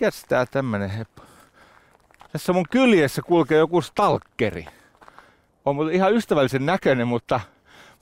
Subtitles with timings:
[0.00, 1.22] Mikäs tää tämmönen heppu?
[2.32, 4.66] Tässä mun kyljessä kulkee joku stalkeri.
[5.64, 7.40] On ihan ystävällisen näköinen, mutta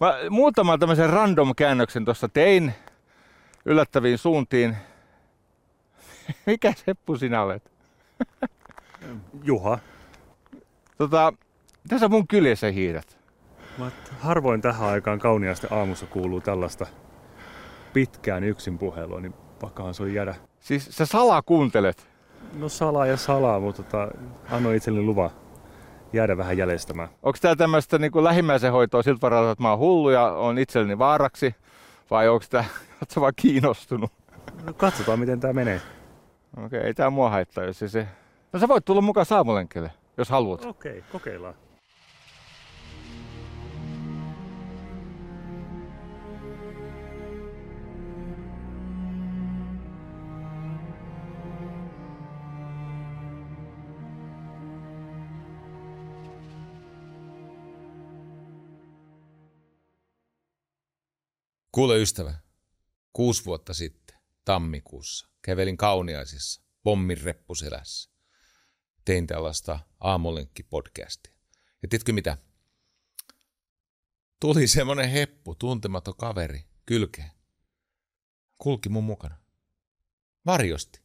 [0.01, 2.75] mä muutaman tämmöisen random käännöksen tuossa tein
[3.65, 4.77] yllättäviin suuntiin.
[6.47, 7.73] Mikä heppu sinä olet?
[9.45, 9.79] Juha.
[10.99, 11.33] Tota,
[11.89, 13.19] tässä mun kyljessä hiiret.
[13.79, 16.87] Mä harvoin tähän aikaan kauniasti aamussa kuuluu tällaista
[17.93, 20.35] pitkään yksin puhelua, niin pakkaan se on jäädä.
[20.67, 22.09] Siis sä salaa kuuntelet.
[22.55, 24.09] No salaa ja salaa, mutta tota,
[24.51, 25.31] annoin itselleni luvan
[26.13, 27.09] jäädä vähän jäljestämään.
[27.23, 30.99] Onko tää tämmöistä niin lähimmäisen hoitoa siltä varalta, että mä oon hullu ja on itselleni
[30.99, 31.55] vaaraksi?
[32.11, 32.65] Vai onko tää,
[33.01, 34.13] oot vaan kiinnostunut?
[34.65, 35.81] No, katsotaan, miten tämä menee.
[36.57, 38.09] Okei, okay, ei tää mua haittaa, jos se, se...
[38.53, 40.65] No sä voit tulla mukaan saamulenkelle, jos haluat.
[40.65, 41.55] Okei, okay, kokeillaan.
[61.77, 62.35] Kuule ystävä,
[63.13, 68.11] kuusi vuotta sitten, tammikuussa, kävelin kauniaisissa, pommin reppuselässä.
[69.05, 71.33] Tein tällaista aamulenkki-podcastia.
[71.83, 72.39] Ja tiedätkö mitä?
[74.41, 77.31] Tuli semmonen heppu, tuntematon kaveri, kylkeen.
[78.59, 79.37] Kulki mun mukana.
[80.47, 81.01] Varjosti.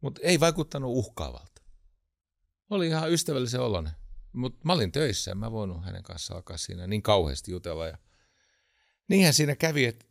[0.00, 1.62] Mutta ei vaikuttanut uhkaavalta.
[2.70, 3.92] Oli ihan ystävällisen oloinen.
[4.32, 7.86] Mutta mä olin töissä, en mä voinut hänen kanssaan alkaa siinä niin kauheasti jutella.
[7.86, 7.98] Ja
[9.08, 10.06] Niinhän siinä kävi, että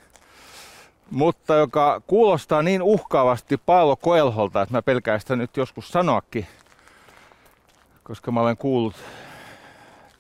[1.12, 6.48] mutta joka kuulostaa niin uhkaavasti Paolo Koelholta, että mä pelkään sitä nyt joskus sanoakin,
[8.04, 8.96] koska mä olen kuullut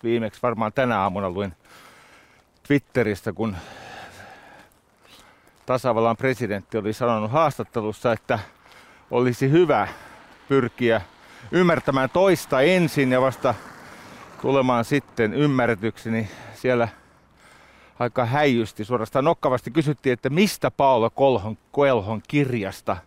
[0.03, 1.53] viimeksi varmaan tänä aamuna luin
[2.67, 3.55] Twitteristä, kun
[5.65, 8.39] tasavallan presidentti oli sanonut haastattelussa, että
[9.11, 9.87] olisi hyvä
[10.47, 11.01] pyrkiä
[11.51, 13.55] ymmärtämään toista ensin ja vasta
[14.41, 16.87] tulemaan sitten ymmärretyksi, niin siellä–
[18.01, 22.97] aika häijysti, suorastaan nokkavasti kysyttiin, että mistä Paolo Kolhon, Koelhon kirjasta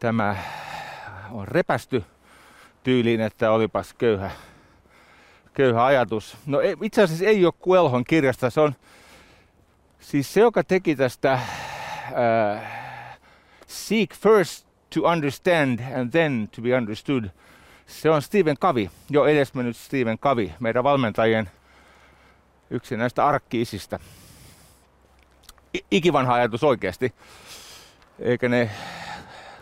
[0.00, 0.36] tämä
[1.30, 2.04] on repästy
[2.82, 4.30] tyyliin, että olipas köyhä,
[5.54, 6.36] köyhä ajatus.
[6.46, 8.74] No itse asiassa ei ole Koelhon kirjasta, se on
[10.00, 11.42] siis se, joka teki tästä äh,
[13.66, 17.24] Seek first to understand and then to be understood.
[17.86, 21.50] Se on Stephen Covey, jo edesmennyt Stephen Covey, meidän valmentajien
[22.70, 23.98] yksi näistä arkkiisistä.
[25.90, 27.14] Ikivanha ajatus oikeasti.
[28.18, 28.70] Eikä ne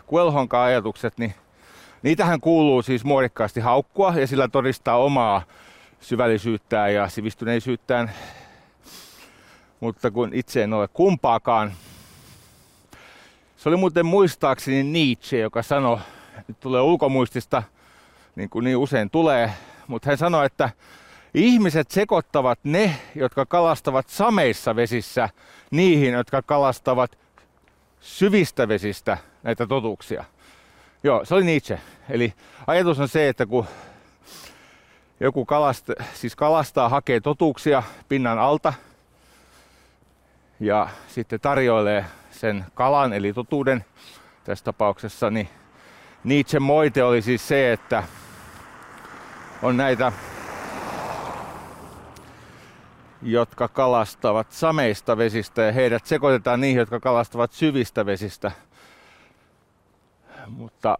[0.05, 1.35] Kuelhonkaan ajatukset, niin
[2.03, 5.41] niitähän kuuluu siis muodikkaasti haukkua ja sillä todistaa omaa
[6.01, 8.11] syvällisyyttään ja sivistyneisyyttään.
[9.79, 11.73] Mutta kun itse en ole kumpaakaan.
[13.57, 15.97] Se oli muuten muistaakseni Nietzsche, joka sanoi,
[16.47, 17.63] nyt tulee ulkomuistista,
[18.35, 19.53] niin kuin niin usein tulee,
[19.87, 20.69] mutta hän sanoi, että
[21.35, 25.29] Ihmiset sekoittavat ne, jotka kalastavat sameissa vesissä,
[25.71, 27.17] niihin, jotka kalastavat
[27.99, 30.25] syvistä vesistä näitä totuuksia.
[31.03, 31.79] Joo, se oli Nietzsche.
[32.09, 32.33] Eli
[32.67, 33.65] ajatus on se, että kun
[35.19, 38.73] joku kalast, siis kalastaa, hakee totuuksia pinnan alta
[40.59, 43.85] ja sitten tarjoilee sen kalan, eli totuuden
[44.43, 45.49] tässä tapauksessa, niin
[46.23, 48.03] Nietzsche moite oli siis se, että
[49.61, 50.11] on näitä,
[53.25, 58.51] jotka kalastavat sameista vesistä ja heidät sekoitetaan niihin, jotka kalastavat syvistä vesistä.
[60.47, 60.97] Mutta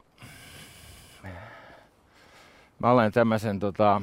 [2.80, 4.02] mä olen tämmöisen tota,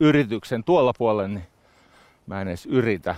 [0.00, 1.46] yrityksen tuolla puolella, niin
[2.26, 3.16] mä en edes yritä.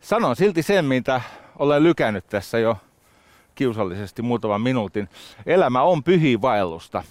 [0.00, 1.20] Sanon silti sen, mitä
[1.58, 2.76] olen lykännyt tässä jo
[3.54, 5.08] kiusallisesti muutaman minuutin.
[5.46, 7.02] Elämä on pyhiinvaellusta.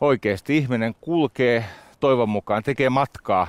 [0.00, 1.64] Oikeasti ihminen kulkee
[2.00, 3.46] toivon mukaan, tekee matkaa.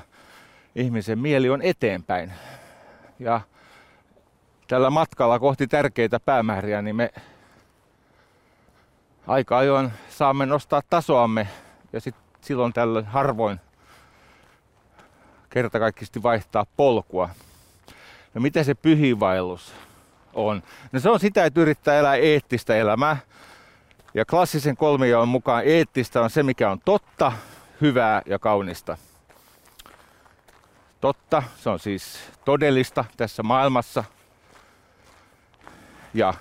[0.76, 2.34] Ihmisen mieli on eteenpäin.
[3.20, 3.42] Ja
[4.68, 7.14] tällä matkalla kohti tärkeitä päämääriä, niin me
[9.28, 11.48] aika ajoin saamme nostaa tasoamme
[11.94, 13.60] ja sit silloin tällöin harvoin
[15.50, 17.30] kertakaikkisesti vaihtaa polkua.
[18.34, 19.74] No mitä se pyhiinvaellus
[20.34, 20.64] on?
[20.92, 23.18] No se on sitä, että yrittää elää eettistä elämää.
[24.14, 27.32] Ja klassisen kolmijaon mukaan eettistä on se, mikä on totta,
[27.82, 28.98] hyvää ja kaunista.
[31.02, 34.04] Totta, se on siis todellista tässä maailmassa.
[36.14, 36.34] Ja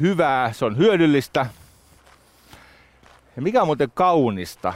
[0.00, 1.46] hyvää, se on hyödyllistä.
[3.36, 4.74] Ja mikä on muuten kaunista?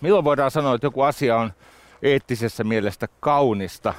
[0.00, 1.52] Milloin voidaan sanoa, että joku asia on
[2.02, 3.94] eettisessä mielestä kaunista?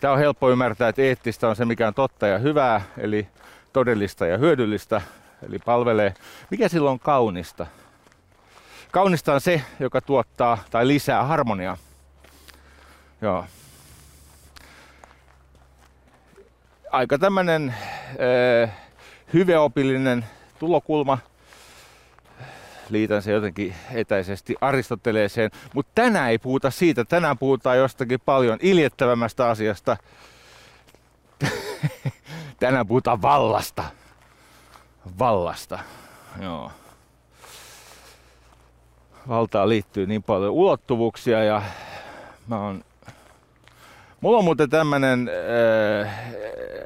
[0.00, 3.28] Tämä on helppo ymmärtää, että eettistä on se, mikä on totta ja hyvää, eli
[3.72, 5.02] todellista ja hyödyllistä,
[5.48, 6.14] eli palvelee.
[6.50, 7.66] Mikä silloin on kaunista?
[8.92, 11.76] Kaunista on se, joka tuottaa tai lisää harmoniaa.
[13.22, 13.44] Joo.
[16.90, 17.74] Aika tämmöinen
[18.64, 18.70] äh,
[19.32, 20.26] hyveopillinen
[20.58, 21.18] tulokulma.
[22.88, 25.50] Liitän se jotenkin etäisesti Aristoteleeseen.
[25.74, 27.04] Mutta tänään ei puhuta siitä.
[27.04, 29.96] Tänään puhutaan jostakin paljon iljettävämmästä asiasta.
[32.60, 33.84] tänään puhutaan vallasta.
[35.18, 35.78] Vallasta.
[36.40, 36.72] Joo.
[39.28, 41.62] Valtaan liittyy niin paljon ulottuvuuksia ja
[42.48, 42.84] mä oon
[44.20, 45.30] Mulla on muuten tämmönen
[46.04, 46.14] äh,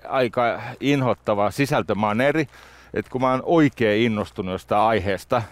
[0.08, 2.48] aika inhottava sisältömaneri,
[2.94, 5.42] että kun mä oon oikein innostunut jostain aiheesta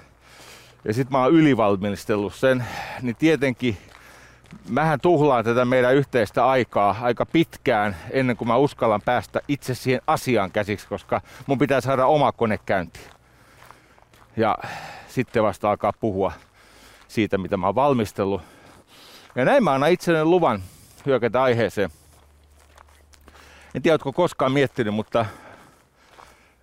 [0.84, 2.64] ja sit mä oon ylivalmistellut sen,
[3.02, 3.76] niin tietenkin
[4.68, 10.02] mähän tuhlaan tätä meidän yhteistä aikaa aika pitkään ennen kuin mä uskallan päästä itse siihen
[10.06, 13.10] asiaan käsiksi, koska mun pitää saada oma kone käyntiin.
[14.36, 14.58] Ja
[15.08, 16.32] sitten vasta alkaa puhua
[17.14, 18.42] siitä, mitä mä oon valmistellut.
[19.34, 20.62] Ja näin mä annan itselleni luvan
[21.06, 21.90] hyökätä aiheeseen.
[23.74, 25.26] En tiedä, oletko koskaan miettinyt, mutta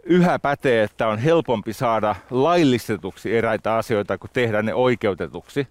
[0.03, 5.68] yhä pätee, että on helpompi saada laillistetuksi eräitä asioita kuin tehdä ne oikeutetuksi.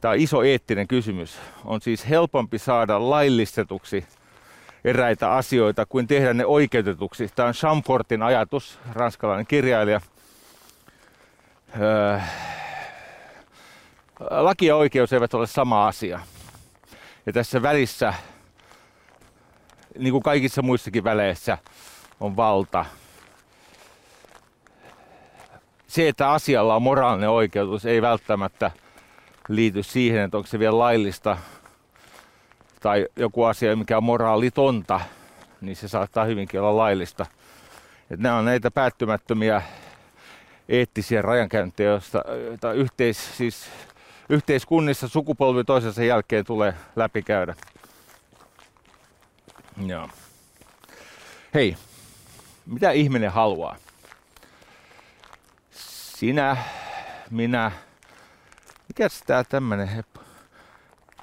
[0.00, 1.38] Tämä on iso eettinen kysymys.
[1.64, 4.06] On siis helpompi saada laillistetuksi
[4.84, 7.28] eräitä asioita kuin tehdä ne oikeutetuksi.
[7.34, 10.00] Tämä on Chamfortin ajatus, ranskalainen kirjailija.
[11.80, 12.18] Öö,
[14.20, 16.20] laki ja oikeus eivät ole sama asia.
[17.26, 18.14] Ja tässä välissä,
[19.98, 21.58] niin kuin kaikissa muissakin väleissä,
[22.20, 22.84] on valta.
[25.86, 28.70] Se, että asialla on moraalinen oikeutus, ei välttämättä
[29.48, 31.36] liity siihen, että onko se vielä laillista
[32.80, 35.00] tai joku asia, mikä on moraalitonta,
[35.60, 37.26] niin se saattaa hyvinkin olla laillista.
[38.10, 39.62] Et nämä on näitä päättymättömiä
[40.68, 42.22] eettisiä rajankäyntejä, joista,
[42.74, 43.70] yhteis, siis
[44.28, 47.54] yhteiskunnissa sukupolvi toisensa jälkeen tulee läpikäydä.
[49.86, 50.08] Joo.
[51.54, 51.76] Hei,
[52.66, 53.76] mitä ihminen haluaa?
[55.70, 56.56] Sinä,
[57.30, 57.72] minä,
[58.88, 60.20] mikä tää tämmönen heppo?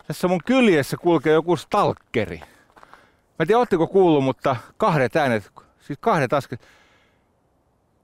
[0.08, 2.38] Tässä mun kyljessä kulkee joku stalkeri.
[2.38, 6.68] Mä en tiedä, ootteko kuullut, mutta kahdet äänet, siis kahdet asket.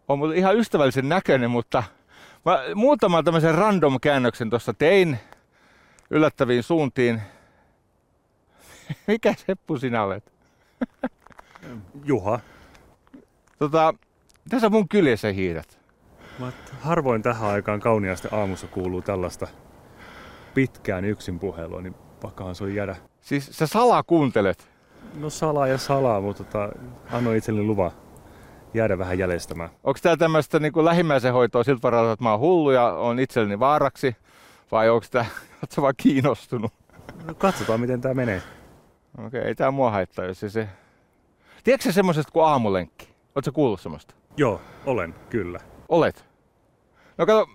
[0.07, 1.83] On ihan ystävällisen näköinen, mutta
[2.45, 5.19] Mä muutaman tämmöisen random käännöksen tuossa tein
[6.09, 7.21] yllättäviin suuntiin.
[9.07, 10.33] Mikä seppu sinä olet?
[12.05, 12.39] Juha.
[13.59, 13.93] Tota,
[14.49, 15.79] tässä mun kyljessä hiiret.
[16.39, 19.47] Mä harvoin tähän aikaan kauniasti aamussa kuuluu tällaista
[20.53, 22.95] pitkään yksin puhelua, niin pakkahan se on jäädä.
[23.21, 24.69] Siis sä salaa kuuntelet?
[25.13, 26.69] No salaa ja salaa, mutta tota,
[27.11, 27.91] annoin itselleni luvan
[28.73, 29.69] jäädä vähän jäljestämään.
[29.83, 33.59] Onko tämä tämmöistä niin lähimmäisen hoitoa siltä varalta, että mä oon hullu ja on itselleni
[33.59, 34.15] vaaraksi?
[34.71, 35.25] Vai onko tämä,
[35.61, 36.73] ootko vaan kiinnostunut?
[37.25, 38.41] No katsotaan, miten tämä menee.
[39.17, 40.49] Okei, okay, ei tämä mua haittaa, jos se...
[40.49, 40.69] se...
[41.63, 43.09] Tiedätkö se semmoisesta kuin aamulenkki?
[43.35, 44.15] Oletko kuullut semmoista?
[44.37, 45.59] Joo, olen, kyllä.
[45.89, 46.25] Olet?
[47.17, 47.49] No kato,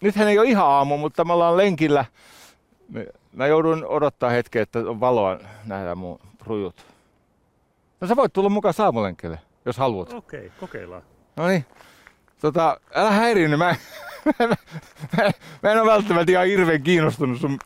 [0.00, 2.04] nythän ei ole ihan aamu, mutta me ollaan lenkillä.
[3.32, 6.86] Mä joudun odottaa hetken, että on valoa nähdä mun rujut.
[8.00, 9.38] No sä voit tulla mukaan saamulenkille.
[9.66, 10.12] Jos haluat.
[10.12, 11.02] Okei, okay, kokeillaan.
[11.36, 11.64] No niin.
[12.40, 13.76] Tota, älä häiriinny, mä,
[14.24, 14.34] mä,
[15.16, 15.30] mä,
[15.62, 17.58] mä en ole välttämättä ihan hirveän kiinnostunut sun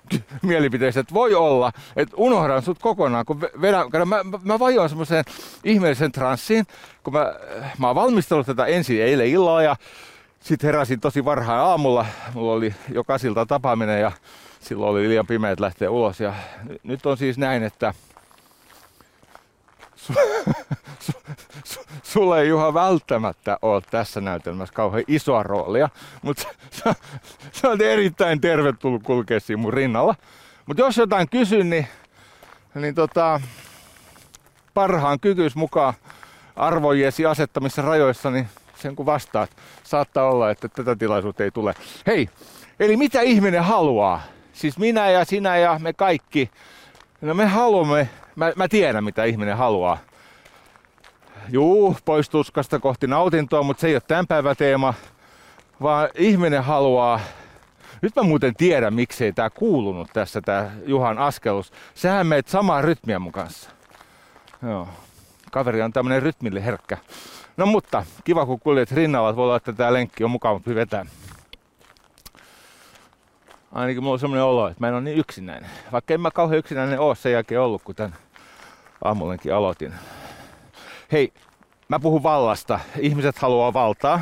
[0.42, 1.00] mielipiteistä.
[1.00, 5.24] Että voi olla, että unohdan sut kokonaan, kun vedän, mä, mä, mä vajoan semmoiseen
[5.64, 6.66] ihmeellisen transsiin,
[7.04, 7.34] kun mä,
[7.78, 9.76] mä oon valmistellut tätä ensin eilen illalla ja
[10.40, 12.06] sitten heräsin tosi varhain aamulla.
[12.34, 14.12] Mulla oli jokaisilta tapaaminen ja
[14.60, 16.20] silloin oli liian pimeät lähteä ulos.
[16.20, 16.34] Ja
[16.82, 17.94] nyt on siis näin, että
[21.00, 21.12] su, su,
[21.64, 25.88] su, sulla ei Juha välttämättä ole tässä näytelmässä kauhean isoa roolia,
[26.22, 26.94] mutta sä,
[27.52, 30.14] sä oot erittäin tervetullut kulkea siinä mun rinnalla.
[30.66, 31.86] Mutta jos jotain kysyn, niin,
[32.74, 33.40] niin tota,
[34.74, 35.94] parhaan kykyys mukaan
[36.56, 39.50] arvojesi asettamissa rajoissa, niin sen kun vastaat,
[39.82, 41.74] saattaa olla, että tätä tilaisuutta ei tule.
[42.06, 42.28] Hei,
[42.80, 44.22] eli mitä ihminen haluaa?
[44.52, 46.50] Siis minä ja sinä ja me kaikki.
[47.20, 48.08] No me haluamme,
[48.40, 49.98] mä, mä tiedän mitä ihminen haluaa.
[51.48, 54.94] Juu, pois tuskasta kohti nautintoa, mutta se ei ole tämän päivän teema.
[55.82, 57.20] Vaan ihminen haluaa
[58.02, 61.72] nyt mä muuten tiedän, miksei tää kuulunut tässä, tää Juhan askelus.
[61.94, 63.70] Sähän meet samaa rytmiä mun kanssa.
[64.62, 64.88] Joo.
[65.52, 66.96] Kaveri on tämmönen rytmille herkkä.
[67.56, 71.06] No mutta, kiva kun kuljet rinnalla, voi olla, että tää lenkki on mukavampi vetää.
[73.72, 75.70] Ainakin mulla on semmoinen olo, että mä en ole niin yksinäinen.
[75.92, 78.14] Vaikka en mä kauhean yksinäinen ole sen jälkeen ollut, kun tän
[79.04, 79.94] aamulenkin aloitin.
[81.12, 81.32] Hei,
[81.88, 82.80] mä puhun vallasta.
[82.98, 84.20] Ihmiset haluaa valtaa.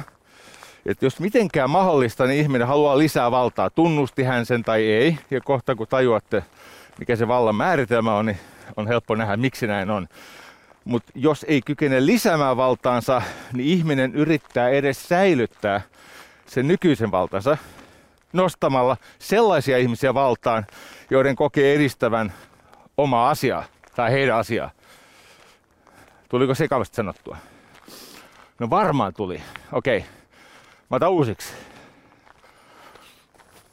[0.87, 3.70] Et jos mitenkään mahdollista, niin ihminen haluaa lisää valtaa.
[3.70, 5.18] Tunnusti hän sen tai ei.
[5.30, 6.44] Ja kohta kun tajuatte,
[6.99, 8.38] mikä se vallan määritelmä on, niin
[8.76, 10.08] on helppo nähdä, miksi näin on.
[10.85, 15.80] Mutta jos ei kykene lisäämään valtaansa, niin ihminen yrittää edes säilyttää
[16.47, 17.56] sen nykyisen valtansa
[18.32, 20.66] nostamalla sellaisia ihmisiä valtaan,
[21.11, 22.32] joiden kokee edistävän
[22.97, 23.64] omaa asiaa
[23.99, 24.71] tai heidän asiaa.
[26.28, 27.37] Tuliko sekavasti sanottua?
[28.59, 29.43] No varmaan tuli.
[29.73, 30.05] Okei.
[30.90, 31.55] Mä otan uusiksi.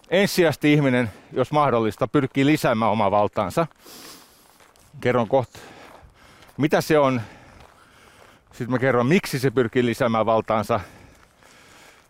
[0.10, 3.68] Ensisijaisesti ihminen, jos mahdollista, pyrkii lisäämään omaa valtaansa.
[5.02, 5.60] Kerron kohta,
[6.58, 7.22] mitä se on.
[8.52, 10.80] Sitten mä kerron, miksi se pyrkii lisäämään valtaansa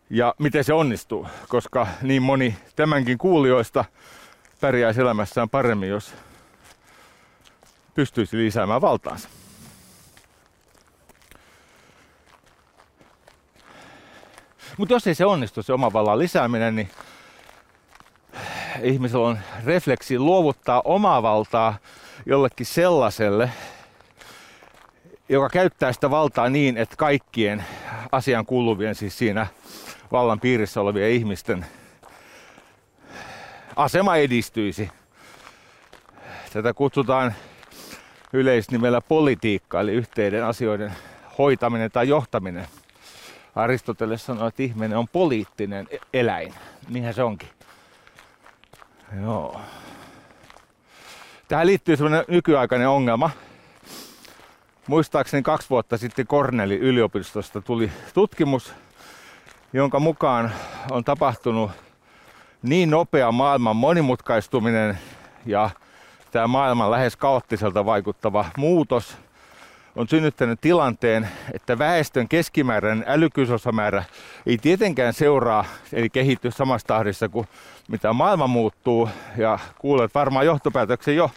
[0.09, 3.85] ja miten se onnistuu, koska niin moni tämänkin kuulijoista
[4.61, 6.13] pärjää elämässään paremmin, jos
[7.95, 9.29] pystyisi lisäämään valtaansa.
[14.77, 16.89] Mutta jos ei se onnistu, se oma vallan lisääminen, niin
[18.81, 21.77] ihmisellä on refleksi luovuttaa omaa valtaa
[22.25, 23.51] jollekin sellaiselle,
[25.29, 27.65] joka käyttää sitä valtaa niin, että kaikkien
[28.11, 29.47] asian kuuluvien, siis siinä
[30.11, 31.65] vallan piirissä olevien ihmisten
[33.75, 34.91] asema edistyisi.
[36.53, 37.35] Tätä kutsutaan
[38.35, 40.93] yleisnimellä politiikka, eli yhteiden asioiden
[41.37, 42.67] hoitaminen tai johtaminen.
[43.55, 46.53] Aristoteles sanoi, että ihminen on poliittinen e- eläin.
[46.89, 47.49] Niinhän se onkin.
[49.21, 49.61] Joo.
[51.47, 53.29] Tähän liittyy semmoinen nykyaikainen ongelma.
[54.87, 58.73] Muistaakseni kaksi vuotta sitten Cornellin yliopistosta tuli tutkimus,
[59.73, 60.51] jonka mukaan
[60.91, 61.71] on tapahtunut
[62.61, 64.97] niin nopea maailman monimutkaistuminen
[65.45, 65.69] ja
[66.35, 69.17] tämä maailman lähes kaoottiselta vaikuttava muutos
[69.95, 74.03] on synnyttänyt tilanteen, että väestön keskimääräinen älykkyysosamäärä
[74.45, 77.47] ei tietenkään seuraa eli kehitty samassa tahdissa kuin
[77.87, 79.09] mitä maailma muuttuu.
[79.37, 81.31] Ja kuulet varmaan johtopäätöksen jo,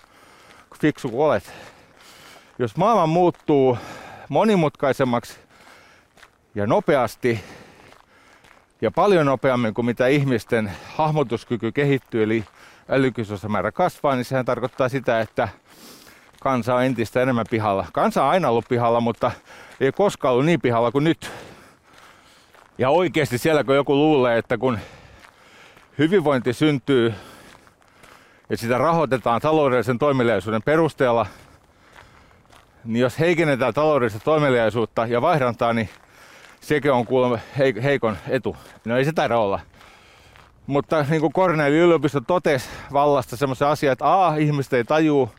[0.80, 1.52] fiksu kuin olet.
[2.58, 3.78] Jos maailma muuttuu
[4.28, 5.38] monimutkaisemmaksi
[6.54, 7.40] ja nopeasti,
[8.80, 12.44] ja paljon nopeammin kuin mitä ihmisten hahmotuskyky kehittyy, eli
[12.88, 15.48] älykkyysosamäärä kasvaa, niin sehän tarkoittaa sitä, että
[16.40, 17.86] kansa on entistä enemmän pihalla.
[17.92, 19.30] Kansa on aina ollut pihalla, mutta
[19.80, 21.30] ei koskaan ollut niin pihalla kuin nyt.
[22.78, 24.78] Ja oikeasti siellä kun joku luulee, että kun
[25.98, 27.14] hyvinvointi syntyy
[28.50, 31.26] ja sitä rahoitetaan taloudellisen toimeliaisuuden perusteella,
[32.84, 35.88] niin jos heikennetään taloudellista toimeliaisuutta ja vaihdantaa, niin
[36.60, 37.38] sekin on kuulemma
[37.82, 38.56] heikon etu.
[38.84, 39.60] No ei se taida olla.
[40.68, 45.30] Mutta niin kuin Corneli yliopisto totesi vallasta semmoisen asian, että A, ihmiset ei tajuu,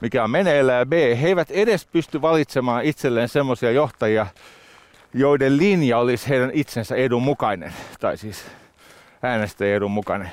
[0.00, 4.26] mikä on meneillään, ja B, he eivät edes pysty valitsemaan itselleen semmoisia johtajia,
[5.14, 8.44] joiden linja olisi heidän itsensä edun mukainen, tai siis
[9.22, 10.30] äänestäjien edun mukainen.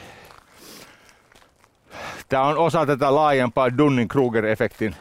[2.30, 4.96] Tämä on osa tätä laajempaa Dunning-Kruger-efektin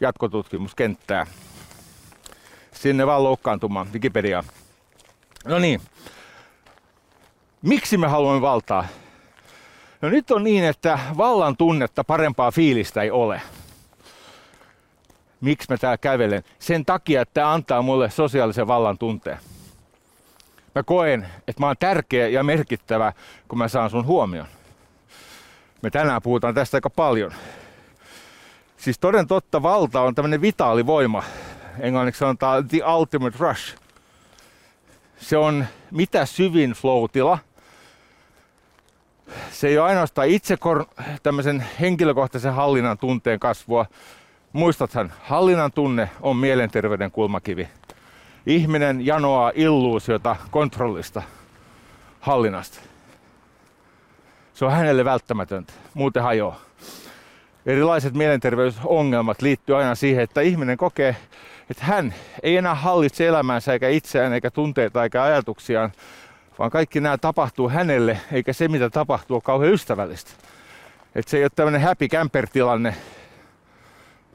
[0.00, 1.26] jatkotutkimuskenttää
[2.72, 4.44] sinne vaan loukkaantumaan Wikipedia.
[5.44, 5.80] No niin.
[7.62, 8.86] Miksi me haluamme valtaa?
[10.02, 13.42] No nyt on niin, että vallan tunnetta parempaa fiilistä ei ole.
[15.40, 16.42] miksi mä täällä kävelen.
[16.58, 19.38] Sen takia, että tämä antaa mulle sosiaalisen vallan tunteen.
[20.74, 23.12] Mä koen, että mä oon tärkeä ja merkittävä,
[23.48, 24.46] kun mä saan sun huomion.
[25.82, 27.32] Me tänään puhutaan tästä aika paljon.
[28.76, 31.22] Siis toden totta valta on tämmöinen vitaalivoima.
[31.80, 33.76] Englanniksi sanotaan the ultimate rush.
[35.16, 37.38] Se on mitä syvin flow-tila.
[39.50, 40.56] Se ei ole ainoastaan itse
[41.22, 43.86] tämmöisen henkilökohtaisen hallinnan tunteen kasvua.
[44.52, 47.68] Muistathan, hallinnan tunne on mielenterveyden kulmakivi.
[48.46, 51.22] Ihminen janoaa illuusiota kontrollista,
[52.20, 52.80] hallinnasta.
[54.54, 56.60] Se on hänelle välttämätöntä, muuten hajoaa.
[57.66, 61.16] Erilaiset mielenterveysongelmat liittyy aina siihen, että ihminen kokee,
[61.70, 65.92] että hän ei enää hallitse elämäänsä eikä itseään eikä tunteita eikä ajatuksiaan,
[66.58, 70.30] vaan kaikki nämä tapahtuu hänelle, eikä se mitä tapahtuu ole kauhean ystävällistä.
[71.14, 72.96] Että se ei ole tämmöinen happy camper tilanne,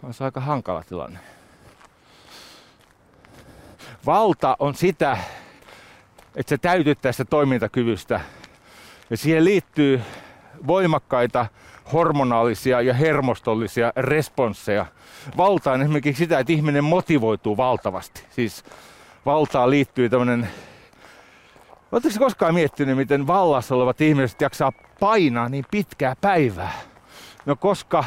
[0.04, 1.20] vaan se on aika hankala tilanne.
[4.06, 5.18] Valta on sitä,
[6.36, 8.22] että se täytyttää sitä toimintakyvystä.
[9.10, 10.02] Ja siihen liittyy
[10.68, 11.46] voimakkaita
[11.94, 14.86] hormonaalisia ja hermostollisia responsseja.
[15.38, 18.24] Valta on esimerkiksi sitä, että ihminen motivoituu valtavasti.
[18.30, 18.64] Siis
[19.26, 20.50] valtaan liittyy tämmöinen...
[21.92, 26.72] Oletteko koskaan miettinyt, miten vallassa olevat ihmiset jaksaa painaa niin pitkää päivää?
[27.46, 28.04] No koska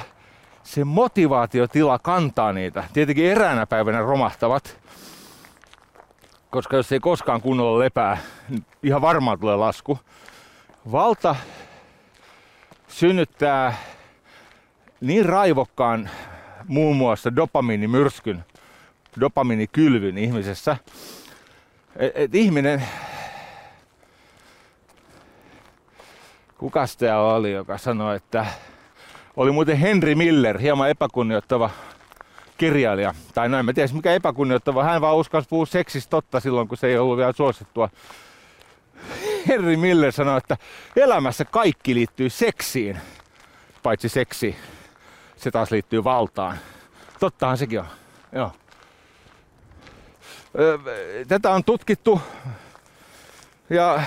[0.63, 2.85] se motivaatiotila kantaa niitä.
[2.93, 4.79] Tietenkin eräänä päivänä romahtavat,
[6.51, 9.99] koska jos ei koskaan kunnolla lepää, niin ihan varmaan tulee lasku.
[10.93, 11.37] Valta
[12.95, 13.75] synnyttää
[15.01, 16.11] niin raivokkaan
[16.69, 18.45] muun muassa dopamiinimyrskyn,
[19.21, 20.77] dopamiinikylvyn ihmisessä,
[21.97, 22.85] että et ihminen,
[26.59, 28.47] kukas tämä oli, joka sanoi, että
[29.37, 31.71] oli muuten Henry Miller, hieman epäkunnioittava
[32.59, 33.15] kirjailija.
[33.35, 34.85] Tai näin, mä tiedä mikä epäkunnioittava.
[34.85, 37.89] Hän vaan uskalsi puhua seksistä totta silloin, kun se ei ollut vielä suosittua.
[39.49, 40.57] Henry Miller sanoi, että
[40.97, 42.99] elämässä kaikki liittyy seksiin,
[43.83, 44.57] paitsi seksi.
[45.37, 46.59] Se taas liittyy valtaan.
[47.21, 47.87] Tottahan sekin on.
[48.33, 48.53] Joo.
[51.29, 52.23] Tätä on tutkittu
[53.71, 54.03] ja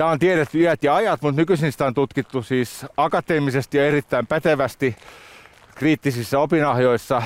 [0.00, 4.26] Tämä on tiedetty iät ja ajat, mutta nykyisin sitä on tutkittu siis akateemisesti ja erittäin
[4.26, 4.96] pätevästi
[5.74, 7.22] kriittisissä opinahjoissa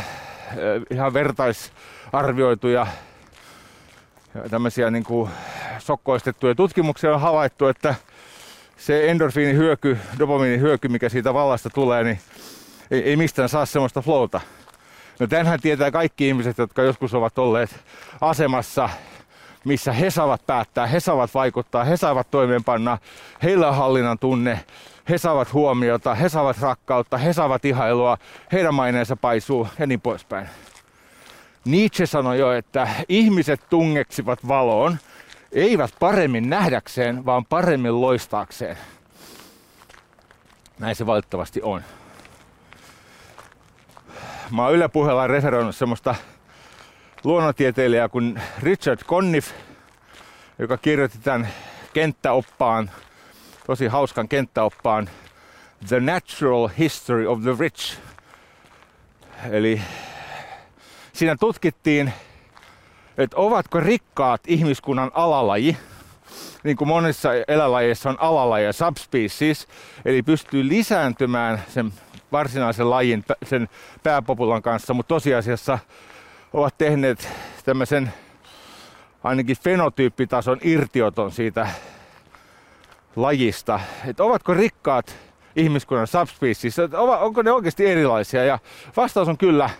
[0.90, 2.87] ihan vertaisarvioituja
[4.51, 5.31] tämmöisiä niin kuin
[5.79, 7.94] sokkoistettuja tutkimuksia on havaittu, että
[8.77, 12.18] se endorfiinihyöky, dopamiinihyöky, mikä siitä vallasta tulee, niin
[12.90, 14.40] ei, ei mistään saa semmoista flowta.
[15.20, 17.77] No tänhän tietää kaikki ihmiset, jotka joskus ovat olleet
[18.20, 18.88] asemassa,
[19.64, 22.99] missä he saavat päättää, he saavat vaikuttaa, he saavat toimeenpanna,
[23.42, 24.61] heillä on hallinnan tunne,
[25.09, 28.18] he saavat huomiota, he saavat rakkautta, he saavat ihailua,
[28.53, 30.49] heidän maineensa paisuu ja niin poispäin.
[31.64, 34.96] Nietzsche sanoi jo, että ihmiset tungeksivat valoon,
[35.53, 38.77] eivät paremmin nähdäkseen, vaan paremmin loistaakseen.
[40.79, 41.83] Näin se valitettavasti on.
[44.50, 46.14] Mä oon Yle puheella referoinut semmoista
[47.24, 49.53] luonnontieteilijää kuin Richard Conniff,
[50.59, 51.48] joka kirjoitti tämän
[51.94, 52.90] kenttäoppaan,
[53.66, 55.11] tosi hauskan kenttäoppaan
[55.88, 57.98] The Natural History of the Rich.
[59.50, 59.83] Eli
[61.14, 62.12] siinä tutkittiin,
[63.18, 65.77] että ovatko rikkaat ihmiskunnan alalaji,
[66.64, 69.68] niin kuin monissa elälajeissa on alalaji ja subspecies,
[70.05, 71.92] eli pystyy lisääntymään sen
[72.33, 73.68] varsinaisen lajin, sen
[74.03, 75.79] pääpopulan kanssa, mutta tosiasiassa
[76.53, 77.29] ovat tehneet
[77.64, 78.12] tämmöisen
[79.24, 81.68] ainakin fenotyyppitason irtioton siitä
[83.16, 83.81] lajista.
[84.07, 85.16] Että ovatko rikkaat
[85.57, 86.77] ihmiskunnan subspecies,
[87.20, 88.44] onko ne oikeasti erilaisia?
[88.44, 88.59] Ja
[88.96, 89.70] vastaus on kyllä.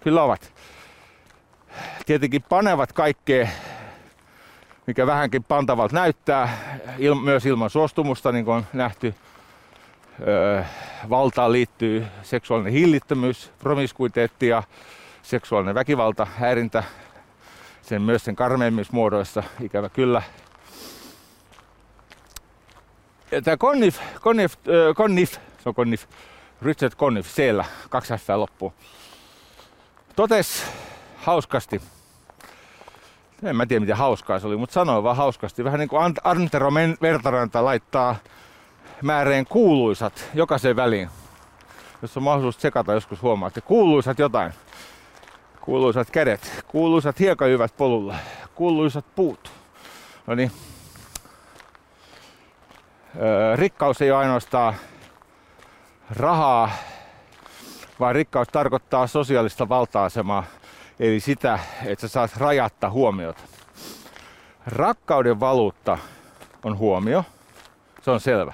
[0.00, 0.52] Kyllä ovat.
[2.06, 3.48] Tietenkin panevat kaikkea,
[4.86, 6.58] mikä vähänkin pantavalta näyttää,
[6.98, 9.14] il, myös ilman suostumusta, niin kuin on nähty.
[10.28, 10.62] Öö,
[11.10, 14.62] valtaan liittyy seksuaalinen hillittömyys, promiskuiteetti ja
[15.22, 16.84] seksuaalinen väkivalta, häirintä,
[17.82, 20.22] sen myös sen karmeimmissa muodoissa, ikävä kyllä.
[23.44, 26.04] Tämä Conniff, Conniff, äh, se on Conniff,
[26.62, 28.26] Richard Conniff, siellä, kaksi F
[30.20, 30.66] totes
[31.16, 31.82] hauskasti,
[33.42, 36.70] en mä tiedä miten hauskaa se oli, mutta sanoi vaan hauskasti, vähän niin kuin Antero
[37.02, 38.16] Vertaranta laittaa
[39.02, 41.10] määreen kuuluisat jokaiseen väliin.
[42.02, 43.60] Jos on mahdollisuus tsekata, joskus huomaatte.
[43.60, 44.52] Kuuluisat jotain.
[45.60, 46.64] Kuuluisat kädet.
[46.68, 48.14] Kuuluisat hiekajyvät polulla.
[48.54, 49.52] Kuuluisat puut.
[50.26, 50.52] No niin.
[53.16, 54.74] Öö, rikkaus ei ole ainoastaan
[56.10, 56.70] rahaa
[58.00, 60.44] vaan rikkaus tarkoittaa sosiaalista valta-asemaa,
[61.00, 63.40] eli sitä, että sä saat rajatta huomiota.
[64.66, 65.98] Rakkauden valuutta
[66.64, 67.24] on huomio,
[68.02, 68.52] se on selvä.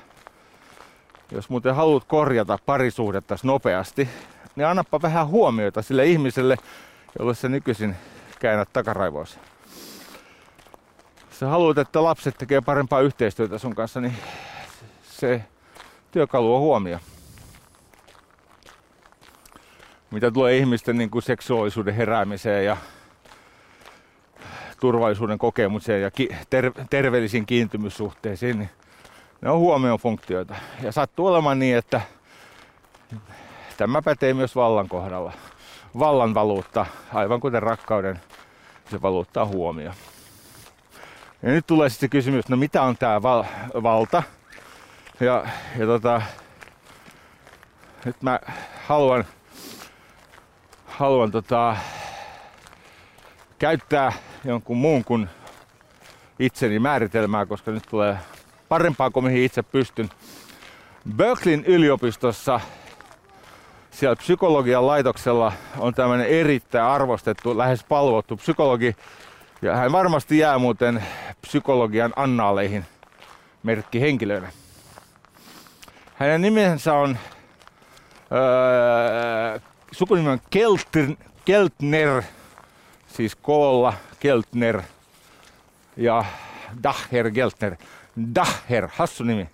[1.31, 4.09] Jos muuten haluat korjata parisuhdetta nopeasti,
[4.57, 6.57] niin annapa vähän huomiota sille ihmiselle,
[7.19, 7.97] jolle se nykyisin
[8.39, 9.41] käännät takaraivoissa.
[11.29, 14.17] Jos sä haluat, että lapset tekee parempaa yhteistyötä sun kanssa, niin
[15.03, 15.45] se
[16.11, 16.99] työkalu on huomio.
[20.11, 22.77] Mitä tulee ihmisten niin kuin seksuaalisuuden heräämiseen ja
[24.81, 28.71] turvallisuuden kokemukseen ja ki- ter- terveellisiin kiintymyssuhteisiin, niin
[29.41, 30.55] ne on huomion funktioita.
[30.83, 32.01] Ja sattuu olemaan niin, että
[33.77, 35.33] tämä pätee myös vallan kohdalla.
[35.99, 38.21] Vallan valuutta, aivan kuten rakkauden,
[38.91, 39.93] se valuutta on huomio.
[41.43, 43.45] Ja nyt tulee sitten kysymys, no mitä on tämä val-
[43.83, 44.23] valta?
[45.21, 45.45] Ja,
[45.79, 46.23] ja tota,
[48.05, 48.41] nyt mä
[48.87, 49.25] haluan,
[50.97, 51.77] haluan tota,
[53.59, 54.13] käyttää
[54.45, 55.29] jonkun muun kuin
[56.39, 58.19] itseni määritelmää, koska nyt tulee
[58.69, 60.09] parempaa kuin mihin itse pystyn.
[61.17, 62.61] Berkeleyn yliopistossa
[63.91, 68.97] siellä psykologian laitoksella on tämmöinen erittäin arvostettu, lähes palvottu psykologi.
[69.63, 71.03] Ja hän varmasti jää muuten
[71.41, 72.85] psykologian annaaleihin
[73.63, 74.49] merkkihenkilönä.
[76.15, 77.19] Hänen nimensä on,
[78.33, 79.61] öö,
[79.97, 82.23] sukunimi on Keltner, Keltner,
[83.09, 84.83] siis koolla Keltner
[85.97, 86.25] ja
[86.83, 87.77] Dacher Keltner.
[88.35, 89.49] Daher, hassu nimi.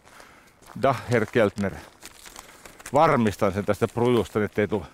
[0.83, 1.73] Daher Keltner.
[2.93, 4.85] Varmistan sen tästä prujusta, ettei tule.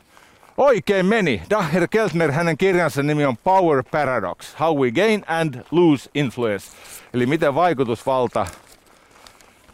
[0.56, 1.42] Oikein meni.
[1.50, 4.54] Daher Keltner, hänen kirjansa nimi on Power Paradox.
[4.61, 6.66] How we gain and lose influence.
[7.14, 8.46] Eli miten vaikutusvalta,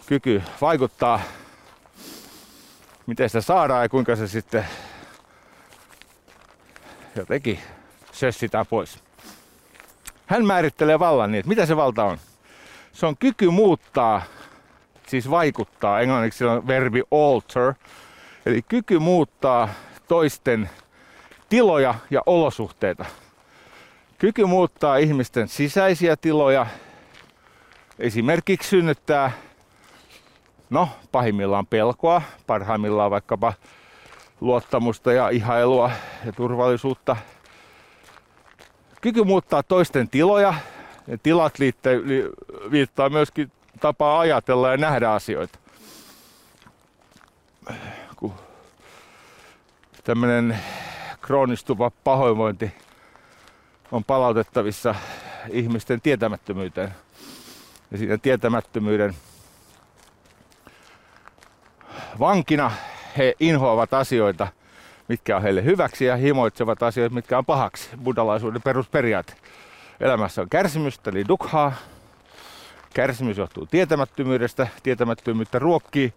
[0.06, 1.20] kyky vaikuttaa,
[3.06, 4.66] miten sitä saadaan ja kuinka se sitten
[7.16, 7.59] jotenkin
[8.12, 8.98] sössitään pois.
[10.27, 12.18] Hän määrittelee vallan niin, että mitä se valta on.
[12.92, 14.22] Se on kyky muuttaa,
[15.07, 17.74] siis vaikuttaa, englanniksi on verbi alter,
[18.46, 19.68] eli kyky muuttaa
[20.09, 20.70] toisten
[21.48, 23.05] tiloja ja olosuhteita.
[24.18, 26.66] Kyky muuttaa ihmisten sisäisiä tiloja,
[27.98, 29.33] esimerkiksi synnyttää,
[30.70, 33.53] no pahimmillaan pelkoa, parhaimmillaan vaikkapa
[34.40, 35.90] luottamusta ja ihailua
[36.27, 37.16] ja turvallisuutta.
[39.01, 40.55] Kyky muuttaa toisten tiloja,
[41.07, 42.25] ja tilat liitte, li,
[42.70, 45.59] viittaa myöskin tapaa ajatella ja nähdä asioita.
[48.16, 48.35] Kun
[50.05, 50.59] tämmöinen
[51.20, 52.73] kroonistuva pahoinvointi
[53.92, 54.94] on palautettavissa
[55.51, 56.94] ihmisten tietämättömyyteen.
[57.90, 59.14] Ja siinä tietämättömyyden
[62.18, 62.73] vankina
[63.18, 64.48] he inhoavat asioita,
[65.09, 67.90] mitkä on heille hyväksi ja himoitsevat asioita, mitkä on pahaksi.
[68.03, 69.35] Buddhalaisuuden perusperiaate.
[70.00, 71.72] Elämässä on kärsimystä, eli dukhaa.
[72.94, 74.66] Kärsimys johtuu tietämättömyydestä.
[74.83, 76.14] Tietämättömyyttä ruokkii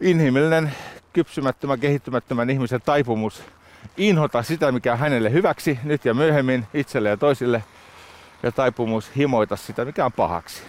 [0.00, 0.72] inhimillinen,
[1.12, 3.42] kypsymättömän, kehittymättömän ihmisen taipumus
[3.96, 7.64] inhota sitä, mikä on hänelle hyväksi nyt ja myöhemmin itselle ja toisille.
[8.42, 10.62] Ja taipumus himoita sitä, mikä on pahaksi.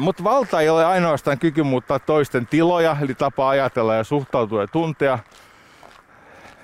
[0.00, 4.66] Mutta valta ei ole ainoastaan kyky muuttaa toisten tiloja, eli tapa ajatella ja suhtautua ja
[4.66, 5.18] tuntea,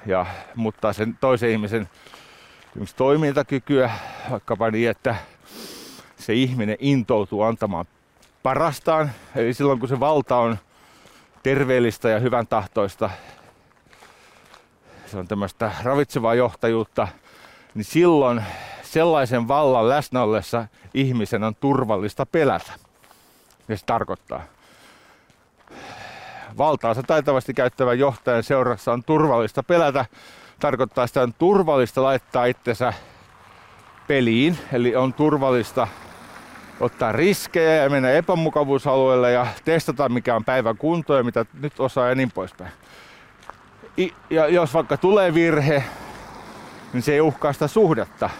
[0.06, 1.88] ja muuttaa sen toisen ihmisen
[2.96, 3.90] toimintakykyä,
[4.30, 5.16] vaikkapa niin, että
[6.16, 7.86] se ihminen intoutuu antamaan
[8.42, 9.10] parastaan.
[9.36, 10.58] Eli silloin kun se valta on
[11.42, 13.10] terveellistä ja hyvän tahtoista,
[15.06, 17.08] se on tämmöistä ravitsevaa johtajuutta,
[17.74, 18.42] niin silloin
[18.82, 22.72] sellaisen vallan läsnä ollessa ihmisen on turvallista pelätä.
[23.72, 24.42] Ja se tarkoittaa.
[26.58, 30.04] Valtaansa taitavasti käyttävän johtajan seurassa on turvallista pelätä.
[30.60, 32.92] Tarkoittaa sitä on turvallista laittaa itsensä
[34.08, 34.58] peliin.
[34.72, 35.88] Eli on turvallista
[36.80, 42.08] ottaa riskejä ja mennä epämukavuusalueelle ja testata mikä on päivän kunto ja mitä nyt osaa
[42.08, 42.72] ja niin poispäin.
[44.30, 45.84] Ja jos vaikka tulee virhe,
[46.92, 48.30] niin se ei uhkaa sitä suhdetta.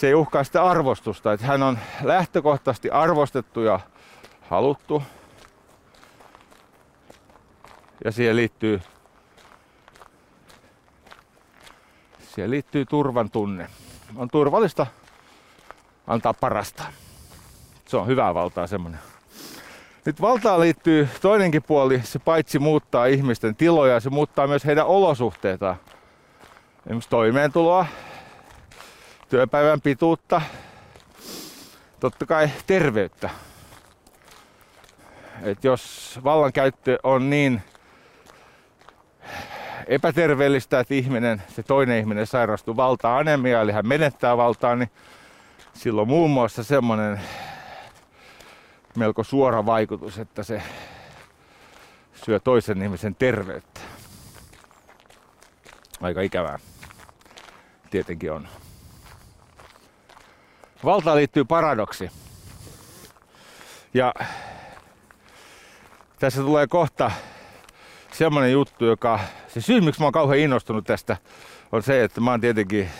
[0.00, 3.80] Se ei uhkaa sitä arvostusta, että hän on lähtökohtaisesti arvostettu ja
[4.48, 5.02] haluttu.
[8.04, 8.80] Ja siihen liittyy,
[12.20, 13.66] siihen liittyy turvan tunne.
[14.16, 14.86] On turvallista
[16.06, 16.84] antaa parasta.
[17.86, 19.00] Se on hyvää valtaa semmoinen.
[20.04, 22.00] Nyt valtaan liittyy toinenkin puoli.
[22.04, 25.76] Se paitsi muuttaa ihmisten tiloja, se muuttaa myös heidän olosuhteitaan.
[26.86, 27.86] Esimerkiksi toimeentuloa,
[29.30, 30.42] työpäivän pituutta,
[32.00, 33.30] totta kai terveyttä.
[35.42, 37.62] Et jos vallankäyttö on niin
[39.86, 44.90] epäterveellistä, että ihminen, se toinen ihminen sairastuu valtaa anemia, eli hän menettää valtaa, niin
[45.74, 47.20] silloin muun muassa semmoinen
[48.96, 50.62] melko suora vaikutus, että se
[52.24, 53.80] syö toisen ihmisen terveyttä.
[56.00, 56.58] Aika ikävää.
[57.90, 58.48] Tietenkin on.
[60.84, 62.10] Valtaan liittyy paradoksi.
[63.94, 64.14] Ja
[66.18, 67.10] tässä tulee kohta
[68.12, 69.20] semmoinen juttu, joka...
[69.48, 71.16] Se syy, miksi mä oon kauhean innostunut tästä,
[71.72, 72.90] on se, että mä oon tietenkin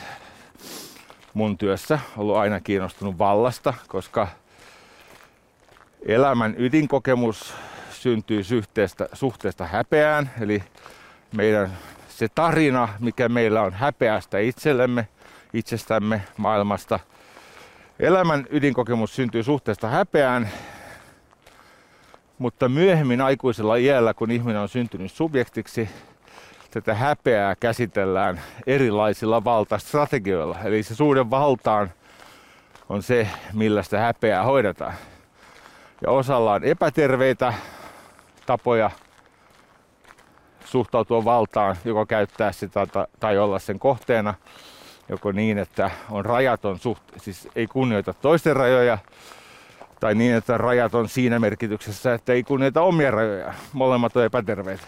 [1.34, 4.28] mun työssä ollut aina kiinnostunut vallasta, koska
[6.06, 7.54] elämän ydinkokemus
[7.90, 10.62] syntyy suhteesta, suhteesta häpeään, eli
[11.36, 15.08] meidän se tarina, mikä meillä on häpeästä itsellemme,
[15.54, 17.00] itsestämme, maailmasta.
[18.00, 20.48] Elämän ydinkokemus syntyy suhteesta häpeään,
[22.38, 25.90] mutta myöhemmin aikuisella iällä, kun ihminen on syntynyt subjektiksi,
[26.70, 30.58] tätä häpeää käsitellään erilaisilla valtastrategioilla.
[30.64, 31.90] Eli se suhde valtaan
[32.88, 34.94] on se, millä sitä häpeää hoidetaan.
[36.02, 37.54] Ja osalla on epäterveitä
[38.46, 38.90] tapoja
[40.64, 42.86] suhtautua valtaan, joko käyttää sitä
[43.20, 44.34] tai olla sen kohteena,
[45.10, 48.98] joko niin, että on rajaton suht, siis ei kunnioita toisten rajoja,
[50.00, 53.54] tai niin, että rajat on siinä merkityksessä, että ei kunnioita omia rajoja.
[53.72, 54.86] Molemmat on epäterveitä.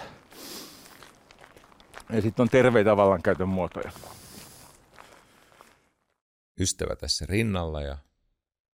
[2.12, 3.92] Ja sitten on terveitä vallankäytön muotoja.
[6.60, 7.98] Ystävä tässä rinnalla ja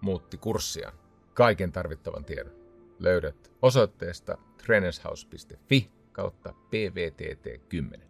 [0.00, 0.92] muutti kurssia.
[1.34, 2.52] Kaiken tarvittavan tiedon
[2.98, 8.00] löydät osoitteesta trainershouse.fi kautta pvtt10.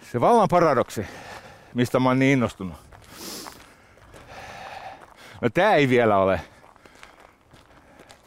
[0.00, 1.06] Se vallan paradoksi,
[1.74, 2.76] mistä mä oon niin innostunut.
[5.40, 6.40] No tää ei vielä ole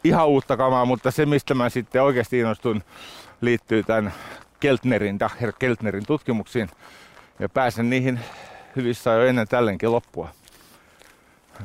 [0.03, 2.83] ihan uutta kamaa, mutta se mistä mä sitten oikeasti innostun
[3.41, 4.13] liittyy tämän
[4.61, 6.69] Keltnerin, Dacher Keltnerin tutkimuksiin.
[7.39, 8.19] Ja pääsen niihin
[8.75, 10.29] hyvissä jo ennen tällenkin loppua.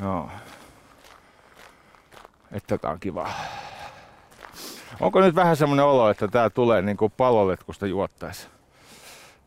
[0.02, 0.30] Joo.
[2.52, 3.30] Että tää on kiva.
[5.00, 8.46] Onko nyt vähän semmonen olo, että tää tulee niin kuin paloletkusta juottaisi?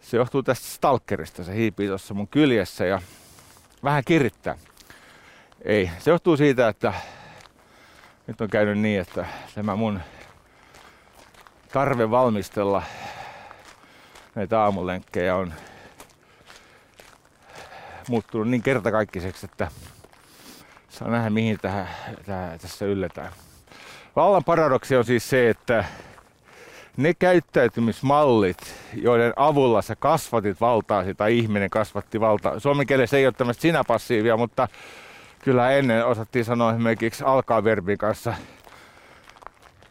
[0.02, 1.44] Se johtuu tästä stalkerista.
[1.44, 3.02] Se hiipii tuossa mun kyljessä ja
[3.84, 4.58] vähän kirittää.
[5.62, 6.94] Ei, se johtuu siitä, että
[8.28, 10.00] nyt on käynyt niin, että tämä mun
[11.74, 12.84] tarve valmistella
[14.40, 15.54] näitä aamulenkkejä on
[18.10, 19.68] muuttunut niin kertakaikkiseksi, että
[20.90, 21.90] saa nähdä mihin tähän,
[22.26, 23.32] tähän, tässä ylletään.
[24.16, 25.86] Vallan paradoksi on siis se, että
[26.98, 32.60] ne käyttäytymismallit, joiden avulla sä kasvatit valtaa, tai ihminen kasvatti valtaa.
[32.60, 34.68] Suomen kielessä ei ole tämmöistä sinä passiivia, mutta
[35.40, 38.34] kyllä ennen osattiin sanoa esimerkiksi alkaa verbin kanssa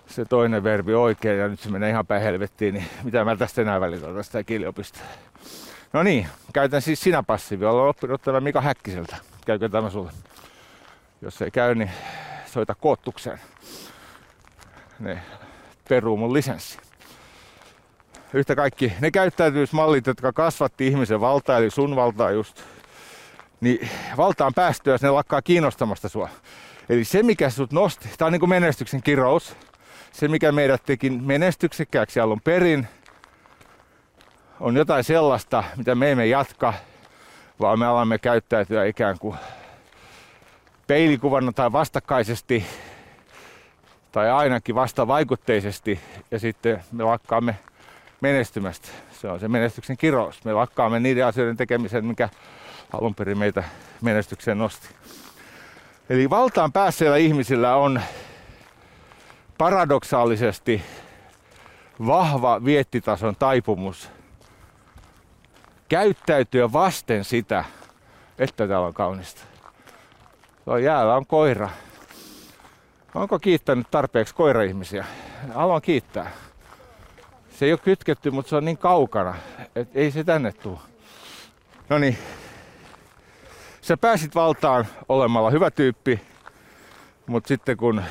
[0.08, 3.62] se toinen verbi oikein ja nyt se menee ihan päin helvettiin, niin mitä mä tästä
[3.62, 5.00] enää välitän tästä kieliopista.
[5.92, 7.64] No niin, käytän siis sinä passiivi.
[7.64, 9.16] Olen oppinut tämän Mika Häkkiseltä.
[9.46, 10.12] Käykö tämä sulle?
[11.22, 11.90] Jos ei käy, niin
[12.46, 13.40] soita koottukseen.
[14.98, 15.22] Ne
[15.88, 16.78] peruu mun lisenssi.
[18.34, 22.62] Yhtä kaikki ne käyttäytymismallit, jotka kasvatti ihmisen valtaa, eli sun valtaa just,
[23.60, 26.28] niin valtaan päästyä, ne lakkaa kiinnostamasta sua.
[26.88, 29.56] Eli se, mikä sut nosti, tämä on niin kuin menestyksen kirous,
[30.12, 32.88] se, mikä meidät teki menestyksekkääksi alun perin,
[34.60, 36.74] on jotain sellaista, mitä me emme jatka,
[37.60, 39.36] vaan me alamme käyttäytyä ikään kuin
[40.86, 42.64] peilikuvana tai vastakkaisesti
[44.12, 47.56] tai ainakin vastavaikutteisesti ja sitten me lakkaamme
[48.20, 48.88] menestymästä.
[49.12, 50.44] Se on se menestyksen kirous.
[50.44, 52.28] Me lakkaamme niiden asioiden tekemisen, mikä
[52.92, 53.64] alun perin meitä
[54.00, 54.88] menestykseen nosti.
[56.10, 58.00] Eli valtaan päässeillä ihmisillä on
[59.58, 60.82] paradoksaalisesti
[62.06, 64.10] vahva viettitason taipumus
[65.88, 67.64] käyttäytyä vasten sitä,
[68.38, 69.40] että täällä on kaunista.
[70.64, 71.70] Tuolla jäällä on koira.
[73.14, 75.04] Onko kiittänyt tarpeeksi koira-ihmisiä?
[75.54, 76.30] Haluan kiittää.
[77.50, 79.34] Se ei ole kytketty, mutta se on niin kaukana,
[79.76, 80.78] että ei se tänne tule.
[81.88, 82.18] No niin.
[83.80, 86.20] Sä pääsit valtaan olemalla hyvä tyyppi,
[87.26, 88.02] mutta sitten kun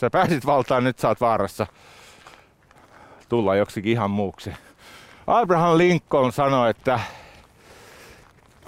[0.00, 1.66] sä pääsit valtaan, nyt saat vaarassa
[3.28, 4.52] tulla joksikin ihan muuksi.
[5.26, 7.00] Abraham Lincoln sanoi, että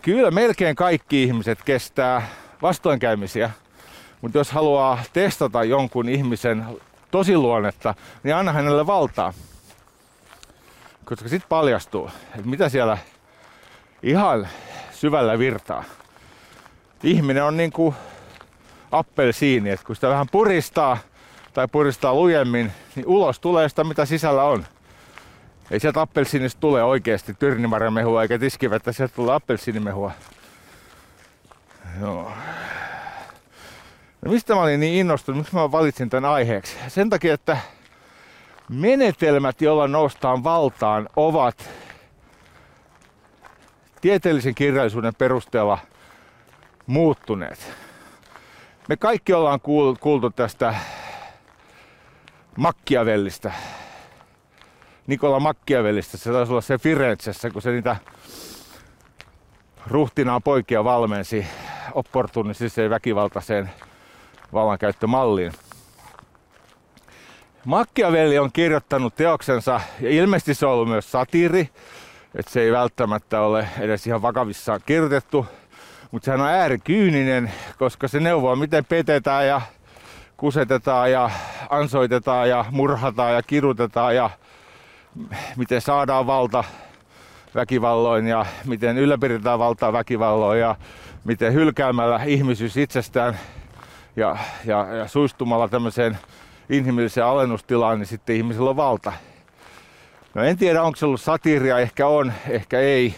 [0.03, 2.27] kyllä melkein kaikki ihmiset kestää
[2.63, 3.51] vastoinkäymisiä,
[4.21, 6.67] mutta jos haluaa testata jonkun ihmisen
[7.11, 9.33] tosiluonnetta, niin anna hänelle valtaa.
[11.05, 12.99] Koska sitten paljastuu, että mitä siellä
[14.03, 14.49] ihan
[14.91, 15.85] syvällä virtaa.
[17.03, 17.95] Ihminen on niin kuin
[18.91, 20.99] appelsiini, että kun sitä vähän puristaa
[21.53, 24.67] tai puristaa lujemmin, niin ulos tulee sitä, mitä sisällä on.
[25.71, 30.13] Ei sieltä appelsiinista tule oikeasti tyrnimarjamehua eikä tiskivettä, sieltä tulee appelsiinimehua.
[32.01, 32.33] Joo.
[34.23, 36.77] No mistä mä olin niin innostunut, miksi mä valitsin tämän aiheeksi?
[36.89, 37.57] Sen takia, että
[38.69, 41.71] menetelmät, joilla noustaan valtaan, ovat
[44.01, 45.79] tieteellisen kirjallisuuden perusteella
[46.87, 47.73] muuttuneet.
[48.89, 49.61] Me kaikki ollaan
[50.01, 50.75] kuultu tästä
[52.57, 53.53] Machiavellista.
[55.07, 57.97] Nikola Machiavellista, se taisi olla se Firenzessä, kun se niitä
[59.87, 61.47] ruhtinaan poikia valmensi
[61.95, 63.71] opportunistiseen väkivaltaiseen
[64.53, 65.53] vallankäyttömalliin.
[67.65, 71.69] Machiavelli on kirjoittanut teoksensa, ja ilmeisesti se on ollut myös satiiri,
[72.35, 75.47] että se ei välttämättä ole edes ihan vakavissaan kirjoitettu,
[76.11, 79.61] mutta sehän on äärikyyninen, koska se neuvoo, miten petetään ja
[80.43, 81.31] kusetetaan ja
[81.71, 84.31] ansoitetaan ja murhataan ja kirutetaan ja
[85.57, 86.65] miten saadaan valta
[87.55, 90.77] väkivalloin ja miten ylläpidetään valtaa väkivalloin ja
[91.25, 93.39] miten hylkäämällä ihmisyys itsestään
[94.17, 96.19] ja, ja, ja suistumalla tämmöiseen
[96.71, 99.13] inhimilliseen alennustilaan, niin sitten ihmisellä on valta.
[100.35, 103.15] No en tiedä, onko se ollut satiiria, ehkä on, ehkä ei.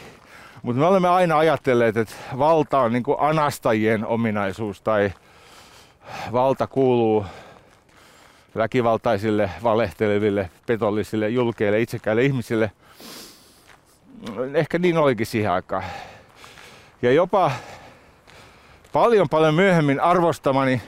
[0.62, 5.12] Mutta me olemme aina ajatelleet, että valta on niin anastajien ominaisuus tai
[6.32, 7.26] valta kuuluu
[8.56, 12.70] väkivaltaisille, valehteleville, petollisille, julkeille, itsekäille ihmisille.
[14.54, 15.84] Ehkä niin olikin siihen aikaan.
[17.02, 17.50] Ja jopa
[18.92, 20.82] paljon paljon myöhemmin arvostamani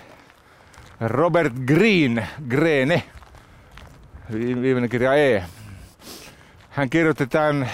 [1.01, 3.03] Robert Green, Greene,
[4.33, 5.45] viimeinen kirja E.
[6.71, 7.71] Hän kirjoitti tämän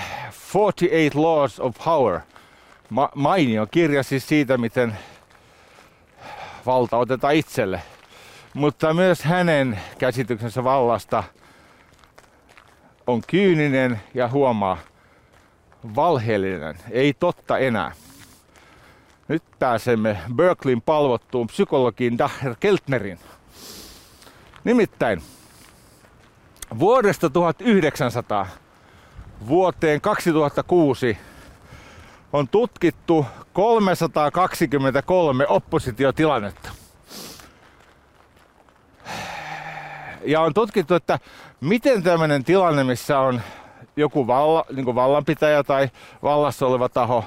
[0.54, 2.20] 48 Laws of Power,
[2.90, 4.98] Ma- mainio kirja siis siitä, miten
[6.66, 7.82] valta otetaan itselle.
[8.54, 11.24] Mutta myös hänen käsityksensä vallasta
[13.06, 14.78] on kyyninen ja huomaa
[15.96, 17.92] valheellinen, ei totta enää.
[19.28, 23.18] Nyt pääsemme Berkeleyn palvottuun psykologiin Daher Keltnerin.
[24.64, 25.22] Nimittäin
[26.78, 28.46] vuodesta 1900
[29.48, 31.18] vuoteen 2006
[32.32, 36.70] on tutkittu 323 oppositiotilannetta.
[40.24, 41.18] Ja on tutkittu, että
[41.60, 43.40] miten tämmöinen tilanne, missä on
[43.96, 45.90] joku valla, niin vallanpitäjä tai
[46.22, 47.24] vallassa oleva taho,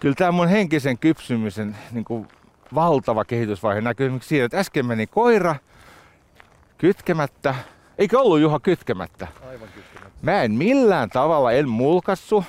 [0.00, 2.28] kyllä tämä mun henkisen kypsymisen niin kuin
[2.74, 5.56] valtava kehitysvaihe näkyy esimerkiksi siinä, että äsken meni koira
[6.78, 7.54] kytkemättä.
[7.98, 9.28] Eikö ollut Juha kytkemättä?
[9.48, 9.95] Aivan kytkemättä.
[10.22, 12.44] Mä en millään tavalla, en mulkassu,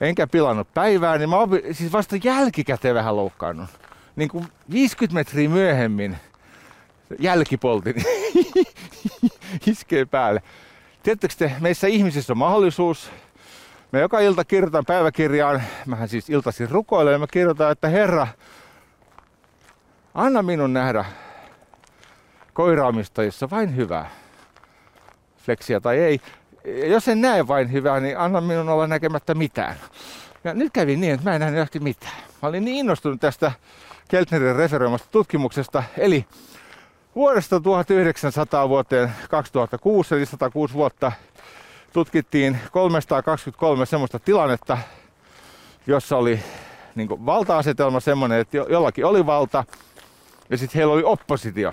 [0.00, 3.70] enkä pilannut päivää, niin mä oon siis vasta jälkikäteen vähän loukkaannut.
[4.16, 6.16] Niin kuin 50 metriä myöhemmin
[7.18, 7.94] jälkipoltin
[9.66, 10.42] iskee päälle.
[11.02, 13.10] Tiedättekö te, meissä ihmisissä on mahdollisuus
[13.92, 18.26] Mä joka ilta kirjoitan päiväkirjaan, mähän siis iltaisin rukoilen ja mä kirjoitan, että Herra,
[20.14, 21.04] anna minun nähdä
[22.52, 24.10] koiraamista, jossa vain hyvää.
[25.38, 26.20] Fleksia tai ei.
[26.86, 29.76] Jos en näe vain hyvää, niin anna minun olla näkemättä mitään.
[30.44, 32.16] Ja nyt kävi niin, että mä en nähnyt mitään.
[32.42, 33.52] Mä olin niin innostunut tästä
[34.08, 35.82] Keltnerin referoimasta tutkimuksesta.
[35.98, 36.26] Eli
[37.14, 41.12] vuodesta 1900 vuoteen 2006, eli 106 vuotta,
[41.92, 44.78] tutkittiin 323 semmoista tilannetta,
[45.86, 46.40] jossa oli
[46.94, 49.64] niin valta-asetelma semmoinen, että jollakin oli valta
[50.50, 51.72] ja sitten heillä oli oppositio.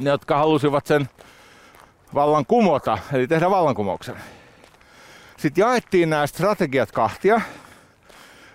[0.00, 1.08] Ne, jotka halusivat sen
[2.14, 4.16] vallan kumota, eli tehdä vallankumouksen.
[5.36, 7.40] Sitten jaettiin nämä strategiat kahtia.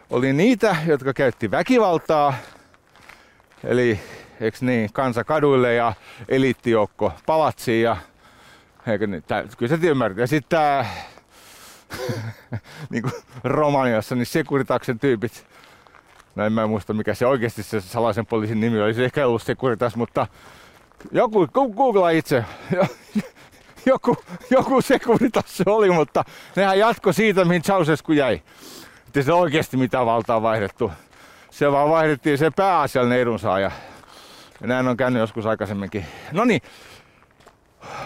[0.09, 2.33] Oli niitä, jotka käytti väkivaltaa,
[3.63, 3.99] eli
[4.41, 5.93] eikö niin, kansa kaduille ja
[6.29, 7.97] eliittijoukko palatsiin ja
[8.87, 9.23] Eikö niin?
[9.23, 10.17] Tää, kyllä sä ymmärrät.
[10.17, 10.85] Ja sitten tää
[12.89, 15.45] niin kuin Romaniassa, niin Securitaksen tyypit,
[16.35, 19.41] no en mä muista mikä se oikeasti se salaisen poliisin nimi oli, se ehkä ollut
[19.41, 20.27] Securitas, mutta
[21.11, 22.45] Joku, googlaa itse.
[23.85, 24.17] Joku,
[24.49, 26.23] joku sekunti se oli, mutta
[26.55, 28.41] nehän jatko siitä, mihin Ceausescu jäi.
[29.07, 30.91] Että se oikeasti mitään valtaa vaihdettu.
[31.51, 33.71] Se vaan vaihdettiin se pääasiallinen edunsaaja.
[34.61, 36.05] Ja näin on käynyt joskus aikaisemminkin.
[36.31, 36.61] No niin,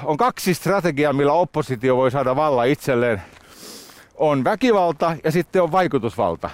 [0.03, 3.21] on kaksi strategiaa, millä oppositio voi saada valla itselleen.
[4.15, 6.49] On väkivalta ja sitten on vaikutusvalta.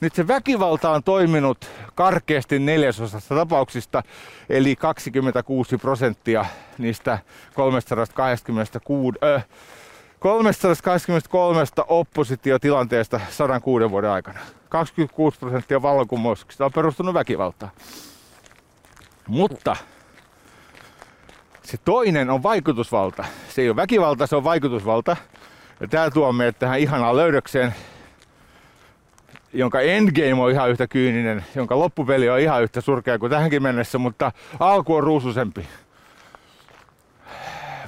[0.00, 4.02] Nyt se väkivalta on toiminut karkeasti neljäsosasta tapauksista,
[4.48, 6.44] eli 26 prosenttia
[6.78, 7.18] niistä
[7.54, 9.46] 386, äh,
[10.18, 14.40] 323 oppositiotilanteesta 106 vuoden aikana.
[14.68, 17.72] 26 prosenttia vallankumouksista on perustunut väkivaltaan.
[19.28, 19.76] Mutta
[21.62, 23.24] se toinen on vaikutusvalta.
[23.48, 25.16] Se ei ole väkivalta, se on vaikutusvalta.
[25.80, 27.74] Ja tämä tuo meidät tähän ihanaan löydökseen,
[29.52, 33.98] jonka endgame on ihan yhtä kyyninen, jonka loppupeli on ihan yhtä surkea kuin tähänkin mennessä,
[33.98, 35.68] mutta alku on ruususempi.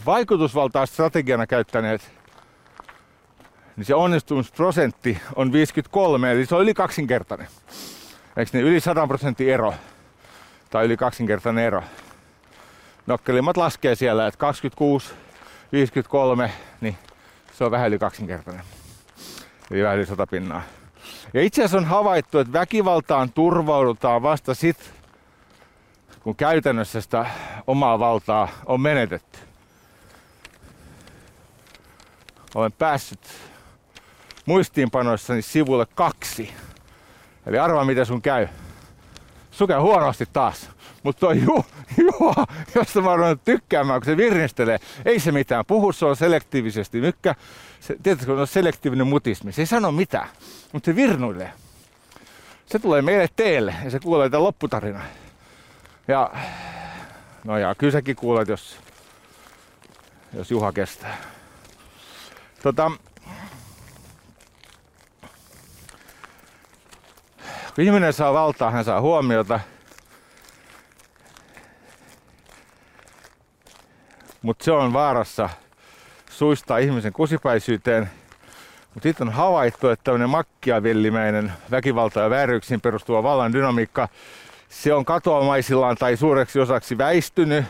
[0.06, 2.12] Vaikutusvaltaa strategiana käyttäneet,
[3.76, 7.48] niin se onnistumisprosentti on 53, eli se on yli kaksinkertainen.
[8.36, 8.66] Eikö niin?
[8.66, 9.74] Yli 100 prosentin ero,
[10.70, 11.82] tai yli kaksinkertainen ero.
[13.06, 15.14] Nokkelimmat laskee siellä, että 26,
[15.72, 16.96] 53, niin
[17.52, 18.64] se on vähän yli kaksinkertainen.
[19.70, 20.62] Eli vähän yli 100 pinnaa.
[21.34, 24.92] Ja itse asiassa on havaittu, että väkivaltaan turvaudutaan vasta sit,
[26.20, 27.26] kun käytännössä sitä
[27.66, 29.38] omaa valtaa on menetetty.
[32.54, 33.20] Olen päässyt
[34.46, 36.54] muistiinpanoissani sivulle kaksi.
[37.46, 38.48] Eli arvaa miten sun käy.
[39.50, 40.70] Sun huonosti taas.
[41.02, 41.64] Mutta toi ju,
[41.96, 45.66] Juha, josta mä oon tykkäämään, kun se virnistelee, ei se mitään.
[45.66, 47.00] Puhu se on selektiivisesti.
[47.00, 47.34] Mykkä,
[47.80, 49.52] se, tietysti on selektiivinen mutismi.
[49.52, 50.28] Se ei sano mitään,
[50.72, 51.52] mutta se virnuilee.
[52.66, 55.04] Se tulee meille teille ja se kuulee tämän lopputarinan.
[56.08, 56.30] Ja
[57.44, 58.76] no ja kyllä säkin kuulet, jos,
[60.32, 61.16] jos Juha kestää.
[62.62, 62.90] Tota,
[67.74, 69.60] kun ihminen saa valtaa, hän saa huomiota.
[74.42, 75.48] Mutta se on vaarassa
[76.40, 78.10] suistaa ihmisen kusipäisyyteen.
[78.94, 84.08] Mutta sitten on havaittu, että tämmöinen makkiavellimäinen väkivalta ja vääryyksiin perustuva vallan dynamiikka,
[84.68, 87.64] se on katoamaisillaan tai suureksi osaksi väistynyt.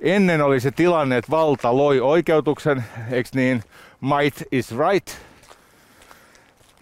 [0.00, 3.62] Ennen oli se tilanne, että valta loi oikeutuksen, eikö niin?
[4.00, 5.10] Might is right.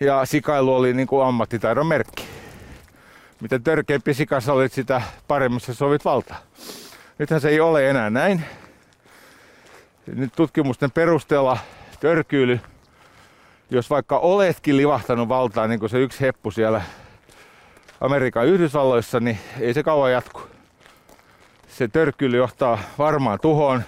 [0.01, 2.25] Ja sikailu oli niin kuin ammattitaidon merkki.
[3.41, 6.39] Mitä törkeämpi sikassa olit, sitä paremmin sä sovit valtaa.
[7.19, 8.45] Nythän se ei ole enää näin.
[10.07, 11.59] Nyt tutkimusten perusteella
[12.01, 12.61] törkyily,
[13.71, 16.83] jos vaikka oletkin livahtanut valtaan, niin kuin se yksi heppu siellä
[18.01, 20.43] Amerikan Yhdysvalloissa, niin ei se kauan jatku.
[21.69, 23.83] Se törkyily johtaa varmaan tuhoon.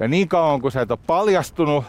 [0.00, 1.84] Ja niin kauan kun sä et ole paljastunut,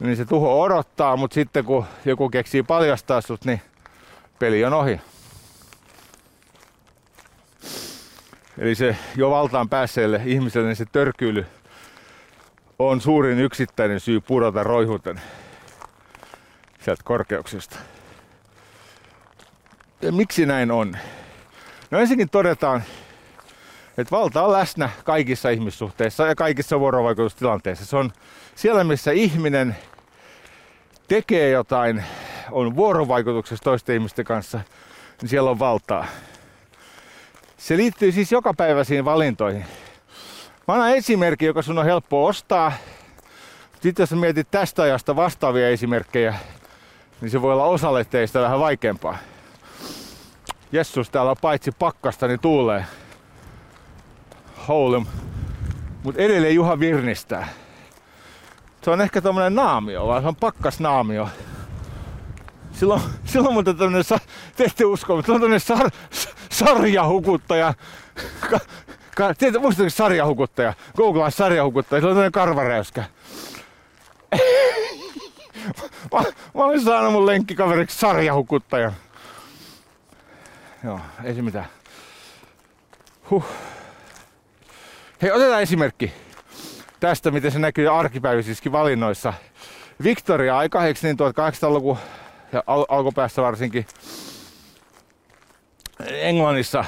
[0.00, 3.60] niin se tuho odottaa, mutta sitten kun joku keksii paljastaa sut, niin
[4.38, 5.00] peli on ohi.
[8.58, 11.46] Eli se jo valtaan päässeelle ihmiselle niin se törkyily
[12.78, 15.20] on suurin yksittäinen syy pudota roihuten
[16.84, 17.76] sieltä korkeuksista.
[20.02, 20.96] Ja miksi näin on?
[21.90, 22.82] No ensinnäkin todetaan,
[23.98, 27.86] että valta on läsnä kaikissa ihmissuhteissa ja kaikissa vuorovaikutustilanteissa.
[27.86, 28.12] Se on
[28.54, 29.76] siellä, missä ihminen
[31.08, 32.04] tekee jotain,
[32.50, 34.60] on vuorovaikutuksessa toisten ihmisten kanssa,
[35.22, 36.06] niin siellä on valtaa.
[37.58, 39.64] Se liittyy siis joka päiväisiin valintoihin.
[40.68, 42.72] Mä annan esimerkki, joka sun on helppo ostaa.
[43.80, 46.34] Sitten jos mietit tästä ajasta vastaavia esimerkkejä,
[47.20, 49.18] niin se voi olla osalle teistä vähän vaikeampaa.
[50.72, 52.84] Jessus, täällä on paitsi pakkasta, niin tuulee.
[54.68, 55.02] Holy.
[56.02, 57.48] Mut edelleen Juha virnistää.
[58.82, 60.36] Se on ehkä tommonen naamio, vaan se on
[60.78, 61.28] naamio.
[62.78, 64.04] Silloin, silloin muuten tämmönen,
[64.56, 65.90] te ette usko, mutta on tämmönen sar,
[66.50, 67.74] sarjahukuttaja.
[68.50, 68.58] Ka,
[69.16, 70.74] ka, tiedätkö, muistatko sarjahukuttaja?
[70.96, 73.04] Googlaa sarjahukuttaja, se on tämmönen karvaräyskä.
[76.12, 76.20] mä,
[76.54, 78.92] mä olen saanut mun lenkkikaveriksi sarjahukuttajan.
[80.84, 81.66] Joo, ei se mitään.
[83.30, 83.44] Huh.
[85.22, 86.12] Hei, otetaan esimerkki
[87.00, 89.32] tästä, miten se näkyy arkipäivisissäkin valinnoissa.
[90.04, 91.98] Victoria-aika, eikö niin 1800-luvun
[92.52, 93.86] ja al- alkupäässä varsinkin
[96.06, 96.84] Englannissa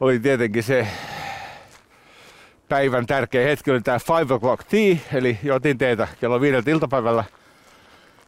[0.00, 0.86] oli tietenkin se
[2.68, 7.24] päivän tärkeä hetki, oli tämä 5 o'clock tea, eli jotin teitä kello viideltä iltapäivällä.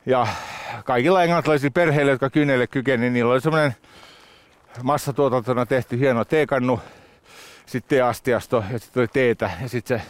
[0.06, 0.26] Ja
[0.84, 3.74] kaikilla englantilaisilla perheillä, jotka kynnelle kykeni, niin niillä oli semmoinen
[4.82, 6.80] massatuotantona tehty hieno teekannu,
[7.66, 10.06] sitten teeastiasto ja sitten oli teetä ja sitten se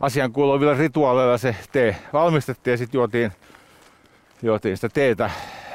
[0.00, 3.32] asian kuuluvilla rituaaleilla se tee valmistettiin ja sitten juotiin,
[4.42, 5.30] juotiin sitä teetä.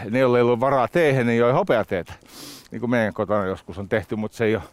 [0.10, 2.14] Ne, joilla ei ollut varaa teehen, niin joi hopeateetä.
[2.72, 4.64] Niin kuin meidän kotona joskus on tehty, mutta se ei ole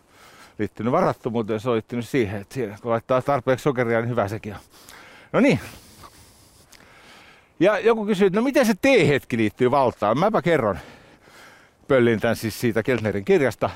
[0.58, 4.54] liittynyt varattomuuteen, se on liittynyt siihen, että siinä, kun laittaa tarpeeksi sokeria, niin hyvä sekin
[4.54, 4.60] on.
[5.32, 5.60] No niin.
[7.60, 10.18] Ja joku kysyy, että no miten se teehetki liittyy valtaan?
[10.18, 10.78] Mäpä kerron.
[11.88, 13.70] Pöllin tämän siis siitä Keltnerin kirjasta,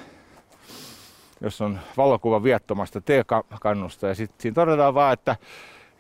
[1.40, 4.06] jos on valokuva viattomasta teekannusta.
[4.06, 5.36] Ja sitten siinä todetaan vaan, että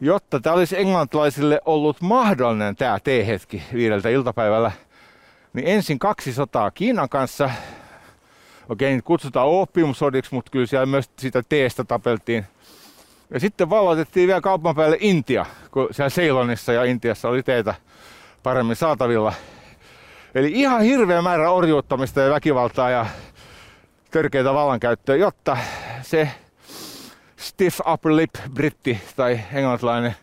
[0.04, 4.72] jotta tämä olisi englantilaisille ollut mahdollinen tämä teehetki viideltä iltapäivällä,
[5.52, 7.50] niin ensin kaksi sotaa Kiinan kanssa
[8.68, 12.46] okei, niitä kutsutaan oppiumsodiksi, mutta kyllä siellä myös sitä teestä tapeltiin.
[13.30, 17.74] Ja sitten valloitettiin vielä kaupan päälle Intia, kun siellä Ceylonissa ja Intiassa oli teitä
[18.42, 19.32] paremmin saatavilla.
[20.34, 23.06] Eli ihan hirveä määrä orjuuttamista ja väkivaltaa ja
[24.10, 25.56] törkeitä vallankäyttöä, jotta
[26.02, 26.30] se
[27.36, 30.16] stiff upper lip britti tai englantilainen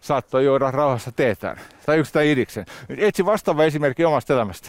[0.00, 1.60] saattoi juoda rauhassa teetään.
[1.86, 2.66] Tai yksi tai idiksen.
[2.88, 4.68] Etsi vastaava esimerkki omasta elämästä.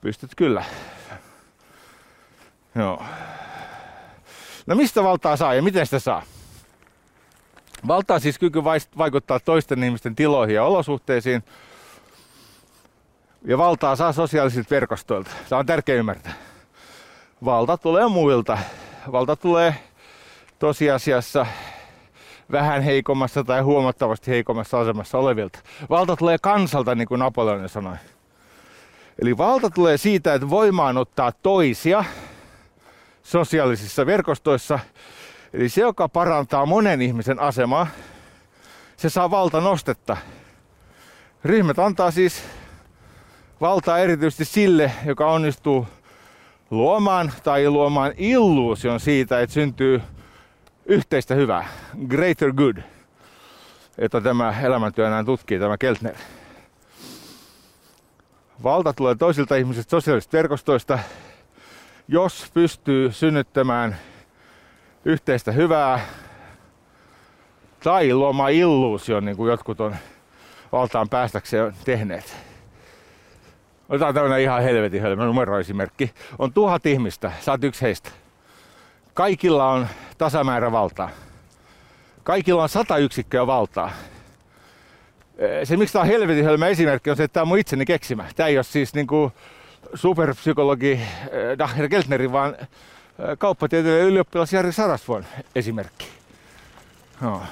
[0.00, 0.64] Pystyt kyllä.
[2.74, 3.02] Joo.
[4.66, 6.22] No mistä valtaa saa ja miten sitä saa?
[7.88, 8.64] Valtaa siis kyky
[8.98, 11.44] vaikuttaa toisten ihmisten tiloihin ja olosuhteisiin.
[13.44, 15.30] Ja valtaa saa sosiaalisilta verkostoilta.
[15.48, 16.32] Tämä on tärkeä ymmärtää.
[17.44, 18.58] Valta tulee muilta.
[19.12, 19.74] Valta tulee
[20.62, 21.46] tosiasiassa
[22.52, 25.58] vähän heikommassa tai huomattavasti heikommassa asemassa olevilta.
[25.90, 27.96] Valta tulee kansalta, niin kuin Napoleon sanoi.
[29.22, 32.04] Eli valta tulee siitä, että voimaan ottaa toisia
[33.22, 34.78] sosiaalisissa verkostoissa.
[35.52, 37.86] Eli se, joka parantaa monen ihmisen asemaa,
[38.96, 40.16] se saa valta nostetta.
[41.44, 42.42] Ryhmät antaa siis
[43.60, 45.86] valtaa erityisesti sille, joka onnistuu
[46.70, 50.02] luomaan tai luomaan illuusion siitä, että syntyy
[50.86, 51.68] yhteistä hyvää,
[52.08, 52.76] greater good,
[53.98, 56.14] että tämä elämäntyö enää tutkii, tämä Keltner.
[58.62, 60.98] Valta tulee toisilta ihmisistä sosiaalisista verkostoista,
[62.08, 63.96] jos pystyy synnyttämään
[65.04, 66.00] yhteistä hyvää
[67.84, 69.96] tai luomaan illuusion, niin kuin jotkut on
[70.72, 72.36] valtaan päästäkseen tehneet.
[73.88, 76.14] Otetaan tämmöinen ihan helvetin hölmö numeroesimerkki.
[76.38, 78.10] On tuhat ihmistä, oot yksi heistä.
[79.14, 79.86] Kaikilla on
[80.18, 81.10] tasamäärä valtaa.
[82.22, 83.90] Kaikilla on sata yksikköä valtaa.
[85.64, 88.24] Se, miksi tämä on helvetin hölmö esimerkki, on se, että tämä on mun itseni keksimä.
[88.36, 89.32] Tämä ei ole siis niinku
[89.94, 92.56] superpsykologi eh, Dacher Keltnerin, vaan
[93.38, 96.06] kauppatieteiden ylioppilas Jari Sarasvuon esimerkki.
[97.20, 97.42] No.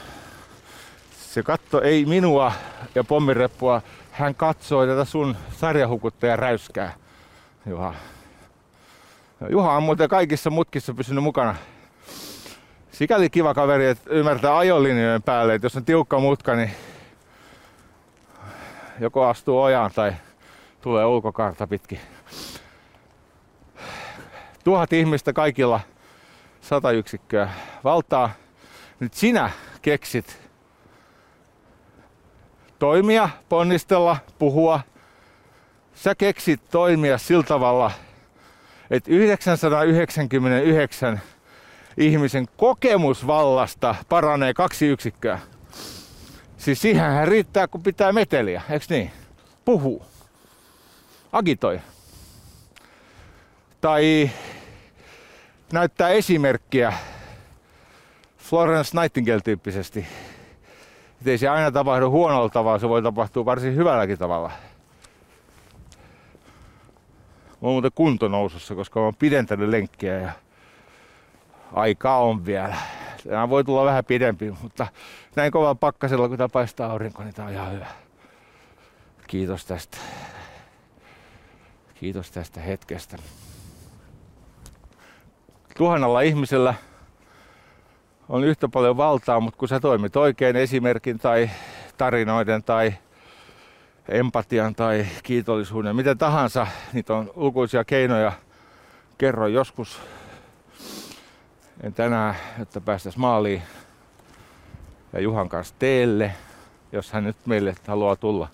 [1.20, 2.52] Se katto ei minua
[2.94, 6.94] ja pommireppua, hän katsoi tätä sun sarjahukuttaja räyskää.
[7.66, 7.94] Juha.
[9.48, 11.54] Juha on muuten kaikissa mutkissa pysynyt mukana.
[12.92, 16.70] Sikäli kiva kaveri, että ymmärtää ajolinjojen päälle, että jos on tiukka mutka, niin
[19.00, 20.12] joko astuu ojaan tai
[20.80, 22.00] tulee ulkokarta pitkin.
[24.64, 25.80] Tuhat ihmistä kaikilla
[26.60, 27.50] sata yksikköä
[27.84, 28.30] valtaa.
[29.00, 29.50] Nyt sinä
[29.82, 30.40] keksit
[32.78, 34.80] toimia, ponnistella, puhua.
[35.94, 37.90] Sä keksit toimia sillä tavalla,
[38.90, 41.20] että 999
[41.96, 45.38] ihmisen kokemusvallasta paranee kaksi yksikköä.
[46.56, 49.10] Siis siihen riittää, kun pitää meteliä, eikö niin?
[49.64, 50.02] Puhuu
[51.32, 51.80] agitoi.
[53.80, 54.30] Tai
[55.72, 56.92] näyttää esimerkkiä
[58.38, 60.06] Florence Nightingale-tyyppisesti.
[61.18, 64.52] Että ei se aina tapahdu huonolla tavalla, se voi tapahtua varsin hyvälläkin tavalla.
[67.62, 70.32] Mä oon muuten kuntonousussa, koska mä oon pidentänyt lenkkiä ja
[71.72, 72.76] aikaa on vielä.
[73.28, 74.86] Tämä voi tulla vähän pidempi, mutta
[75.36, 77.86] näin kovalla pakkasella, kun tää paistaa aurinko, niin tää on ihan hyvä.
[79.26, 79.98] Kiitos tästä.
[81.94, 83.16] Kiitos tästä hetkestä.
[85.76, 86.74] Tuhannalla ihmisellä
[88.28, 91.50] on yhtä paljon valtaa, mutta kun sä toimit oikein esimerkin tai
[91.98, 92.94] tarinoiden tai
[94.08, 98.32] empatian tai kiitollisuuden, mitä tahansa, niitä on lukuisia keinoja.
[99.18, 100.00] Kerro joskus,
[101.82, 103.62] en tänään, että päästäisiin maaliin
[105.12, 106.34] ja Juhan kanssa teelle,
[106.92, 108.48] jos hän nyt meille haluaa tulla.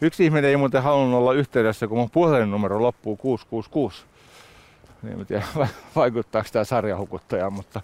[0.00, 4.04] Yksi ihminen ei muuten halunnut olla yhteydessä, kun mun puhelinnumero loppuu 666.
[5.02, 5.46] Niin en tiedä,
[5.96, 7.80] vaikuttaako tämä sarjahukuttajaan, mutta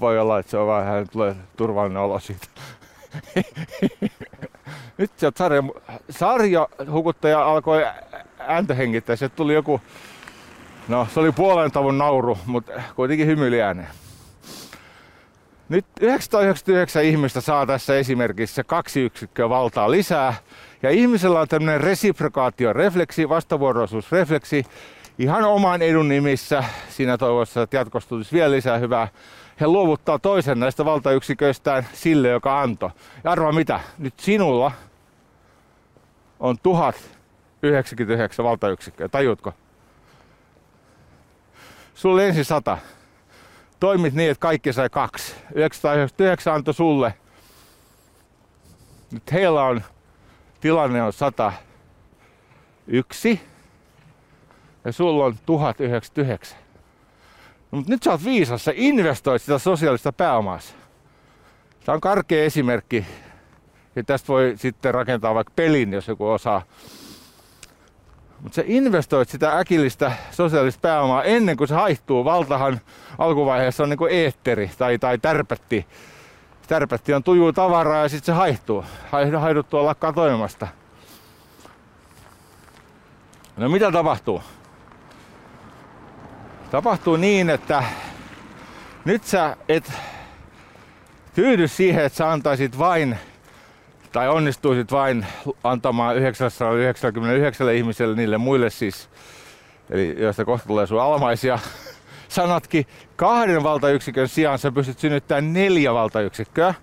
[0.00, 2.46] voi olla, että se on vähän tulee turvallinen olo siitä.
[4.98, 5.62] Nyt se sarja,
[6.10, 7.86] sarjahukuttaja alkoi
[8.38, 9.16] ääntä hengittää.
[9.16, 9.80] Se tuli joku
[10.88, 13.88] No, se oli puolen tavun nauru, mutta kuitenkin hymyili ääneen.
[15.68, 20.34] Nyt 999 ihmistä saa tässä esimerkissä kaksi yksikköä valtaa lisää.
[20.82, 24.64] Ja ihmisellä on tämmöinen resiprokaatiorefleksi, vastavuoroisuusrefleksi,
[25.18, 29.08] ihan oman edun nimissä, siinä toivossa, että jatkossa tulisi vielä lisää hyvää.
[29.60, 32.90] He luovuttaa toisen näistä valtayksiköistään sille, joka antoi.
[33.24, 34.72] Ja arvaa mitä, nyt sinulla
[36.40, 39.52] on 1099 valtayksikköä, tajutko?
[41.94, 42.78] Sulla ensin 100
[43.80, 45.34] toimit niin, että kaikki sai kaksi.
[45.54, 47.14] 999 antoi sulle.
[49.10, 49.82] Nyt heillä on,
[50.60, 53.40] tilanne on 101
[54.84, 56.58] ja sulla on 1099.
[57.72, 60.58] No, mutta nyt sä oot viisas, sä investoit sitä sosiaalista pääomaa.
[61.84, 63.06] Tämä on karkea esimerkki.
[63.96, 66.62] Ja tästä voi sitten rakentaa vaikka pelin, jos joku osaa
[68.40, 72.24] mutta sä investoit sitä äkillistä sosiaalista pääomaa ennen kuin se haihtuu.
[72.24, 72.80] Valtahan
[73.18, 75.86] alkuvaiheessa on niin kuin eetteri tai, tai tärpätti.
[76.68, 78.84] Tärpätti on tujuu tavaraa ja sitten se haihtuu.
[79.38, 80.68] Haiduttua lakkaa toimimasta.
[83.56, 84.42] No mitä tapahtuu?
[86.70, 87.84] Tapahtuu niin, että
[89.04, 89.92] nyt sä et
[91.34, 93.18] tyydy siihen, että sä antaisit vain
[94.12, 95.26] tai onnistuisit vain
[95.64, 99.08] antamaan 999 ihmiselle, niille muille siis,
[99.90, 101.58] eli joista kohta tulee sun almaisia,
[102.28, 106.74] sanatkin kahden valtayksikön sijaan sä pystyt synnyttämään neljä valtayksikköä.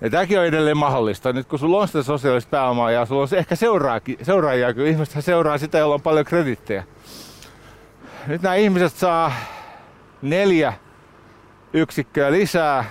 [0.00, 1.32] Ja tämäkin on edelleen mahdollista.
[1.32, 3.56] Nyt kun sulla on sitä sosiaalista pääomaa ja sulla on ehkä
[4.22, 6.84] seuraajia, kun ihmiset seuraa sitä, jolla on paljon kredittejä.
[8.26, 9.32] Nyt nämä ihmiset saa
[10.22, 10.72] neljä
[11.72, 12.84] yksikköä lisää,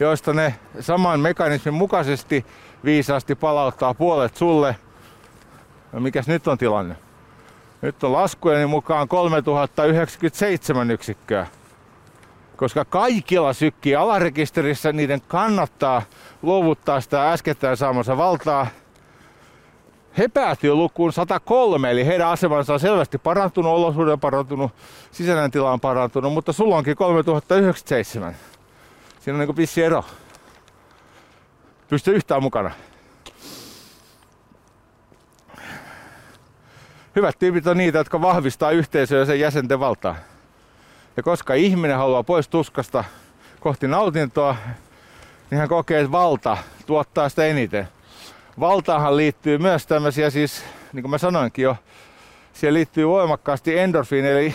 [0.00, 2.46] joista ne saman mekanismin mukaisesti
[2.84, 4.76] viisaasti palauttaa puolet sulle.
[5.92, 6.96] No mikäs nyt on tilanne?
[7.82, 11.46] Nyt on laskujeni mukaan 3097 yksikköä.
[12.56, 16.02] Koska kaikilla sykkii alarekisterissä, niiden kannattaa
[16.42, 18.66] luovuttaa sitä äskettäin saamansa valtaa.
[20.18, 24.72] He päätyy lukuun 103, eli heidän asemansa on selvästi parantunut, olosuuden parantunut,
[25.10, 28.36] sisäinen tila on parantunut, mutta sulla onkin 3097.
[29.20, 30.04] Siinä on niin pissi ero
[31.88, 32.70] pysty yhtään mukana.
[37.16, 40.16] Hyvät tyypit on niitä, jotka vahvistaa yhteisöä ja sen jäsenten valtaa.
[41.16, 43.04] Ja koska ihminen haluaa pois tuskasta
[43.60, 44.56] kohti nautintoa,
[45.50, 46.56] niin hän kokee, että valta
[46.86, 47.88] tuottaa sitä eniten.
[48.60, 51.76] Valtaahan liittyy myös tämmöisiä siis, niin kuin mä sanoinkin jo,
[52.52, 54.54] siihen liittyy voimakkaasti endorfiini, eli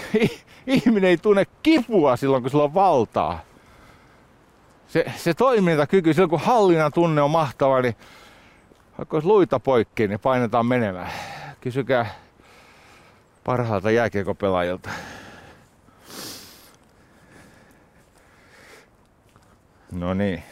[0.67, 3.39] ihminen ei tunne kipua silloin, kun sillä on valtaa
[4.87, 7.95] se, se toimintakyky, silloin kun hallinnan tunne on mahtava, niin
[8.97, 11.11] vaikka olisi luita poikki, niin painetaan menemään.
[11.61, 12.15] Kysykää
[13.43, 14.89] parhaalta jääkiekopelaajilta.
[19.91, 20.43] No niin.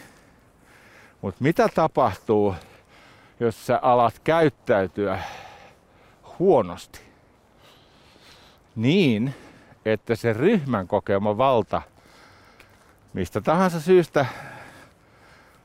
[1.22, 2.56] Mutta mitä tapahtuu,
[3.40, 5.20] jos sä alat käyttäytyä
[6.40, 7.00] huonosti?
[8.76, 9.36] Niin,
[9.86, 11.82] että se ryhmän kokema valta–
[13.16, 14.26] mistä tahansa syystä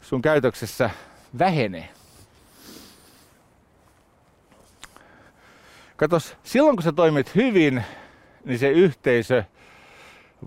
[0.01, 0.91] sun käytöksessä
[1.39, 1.89] vähenee.
[5.97, 7.85] Katos, silloin kun sä toimit hyvin,
[8.45, 9.45] niin se yhteisö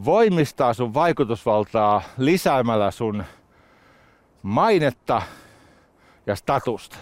[0.05, 3.23] voimistaa sun vaikutusvaltaa lisäämällä sun
[4.43, 5.21] mainetta
[6.27, 6.97] ja statusta.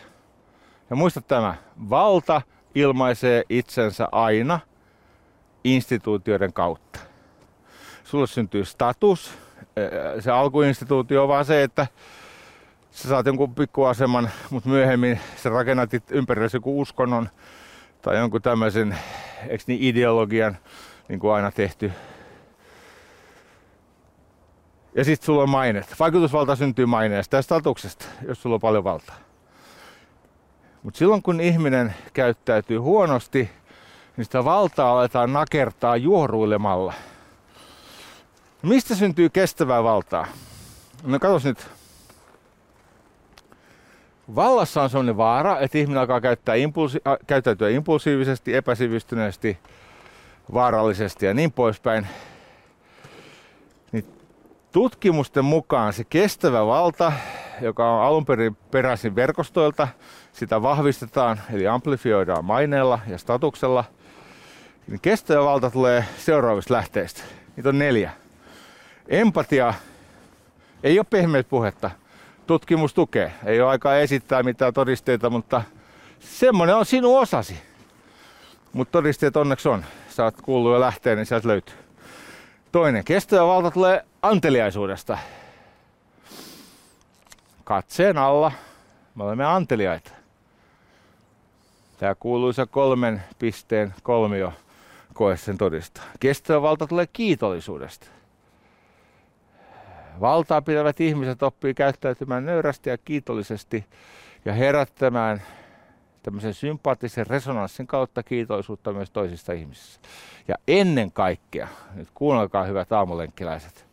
[0.91, 1.55] Ja muista tämä,
[1.89, 2.41] valta
[2.75, 4.59] ilmaisee itsensä aina
[5.63, 6.99] instituutioiden kautta.
[8.03, 9.33] Sulle syntyy status,
[10.19, 11.87] se alkuinstituutio on vaan se, että
[12.91, 17.29] sä saat jonkun pikkuaseman, mutta myöhemmin sä rakennat ympärillesi joku uskonnon
[18.01, 18.97] tai jonkun tämmöisen,
[19.47, 20.57] eikö niin, ideologian,
[21.07, 21.91] niin kuin aina tehty.
[24.95, 25.95] Ja sitten sulla on mainet.
[25.99, 29.30] Vaikutusvalta syntyy maineesta ja statuksesta, jos sulla on paljon valtaa.
[30.83, 33.49] Mutta silloin kun ihminen käyttäytyy huonosti,
[34.17, 36.93] niin sitä valtaa aletaan nakertaa juoruilemalla–
[38.61, 40.27] Mistä syntyy kestävää valtaa?
[41.03, 41.67] No katos nyt.
[44.35, 49.57] Vallassa on sellainen vaara, että ihminen alkaa käyttää impulsi- äh, käyttäytyä impulsiivisesti, epäsivistyneesti,
[50.53, 52.07] vaarallisesti ja niin poispäin.
[53.91, 54.05] Niin
[54.71, 57.13] tutkimusten mukaan se kestävä valta,
[57.61, 59.87] joka on alun perin peräisin verkostoilta,
[60.41, 63.83] sitä vahvistetaan, eli amplifioidaan maineella ja statuksella.
[64.87, 67.23] Niin kestävä valta tulee seuraavista lähteistä.
[67.55, 68.11] Niitä on neljä.
[69.07, 69.73] Empatia
[70.83, 71.91] ei ole pehmeät puhetta.
[72.47, 73.33] Tutkimus tukee.
[73.45, 75.61] Ei ole aikaa esittää mitään todisteita, mutta
[76.19, 77.59] semmoinen on sinun osasi.
[78.73, 79.85] Mutta todisteet onneksi on.
[80.19, 81.75] oot kuullut jo lähteen, niin sieltä löytyy.
[82.71, 85.17] Toinen, kestävä valta tulee anteliaisuudesta.
[87.63, 88.51] Katseen alla
[89.15, 90.20] me olemme anteliaita.
[92.01, 94.53] Tämä kuuluisa kolmen pisteen kolmio
[95.13, 96.03] koe sen todistaa.
[96.19, 98.07] Kestävä valta tulee kiitollisuudesta.
[100.21, 103.85] Valtaa pitävät ihmiset oppii käyttäytymään nöyrästi ja kiitollisesti
[104.45, 105.41] ja herättämään
[106.23, 110.01] tämmöisen sympaattisen resonanssin kautta kiitollisuutta myös toisista ihmisissä.
[110.47, 113.85] Ja ennen kaikkea, nyt kuunnelkaa hyvät aamulenkkiläiset,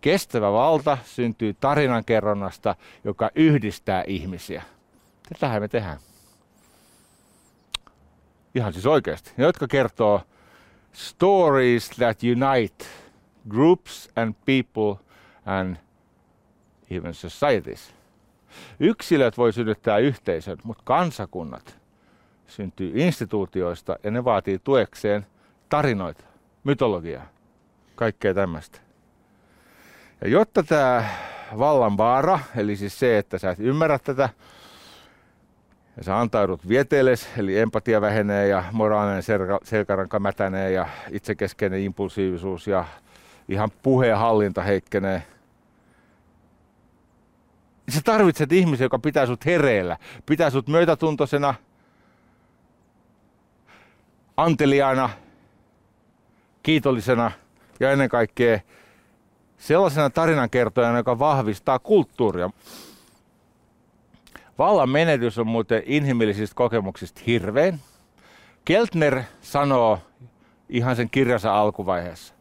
[0.00, 2.74] kestävä valta syntyy tarinankerronnasta,
[3.04, 4.62] joka yhdistää ihmisiä.
[5.32, 6.09] Tätähän me tehdään.
[8.54, 9.32] Ihan siis oikeasti.
[9.36, 10.22] Ne, jotka kertoo
[10.92, 12.84] stories that unite
[13.48, 15.04] groups and people
[15.46, 15.76] and
[16.90, 17.94] even societies.
[18.80, 21.78] Yksilöt voi synnyttää yhteisön, mutta kansakunnat
[22.46, 25.26] syntyy instituutioista ja ne vaatii tuekseen
[25.68, 26.24] tarinoita,
[26.64, 27.26] mytologiaa,
[27.94, 28.78] kaikkea tämmöistä.
[30.20, 31.04] Ja jotta tämä
[31.58, 34.28] vallan vaara, eli siis se, että sä et ymmärrä tätä,
[35.96, 39.22] ja sä antaudut vieteelles, eli empatia vähenee ja moraalinen
[39.64, 42.84] selkäranka mätänee ja itsekeskeinen impulsiivisuus ja
[43.48, 45.22] ihan puheenhallinta heikkenee.
[47.88, 51.54] Sä tarvitset ihmisen, joka pitää sut hereillä, pitää sut myötätuntoisena,
[54.36, 55.10] anteliaana,
[56.62, 57.30] kiitollisena
[57.80, 58.60] ja ennen kaikkea
[59.58, 62.50] sellaisena tarinankertojana, joka vahvistaa kulttuuria.
[64.60, 67.80] Vallan menetys on muuten inhimillisistä kokemuksista hirvein.
[68.64, 69.98] Keltner sanoo
[70.68, 72.34] ihan sen kirjansa alkuvaiheessa.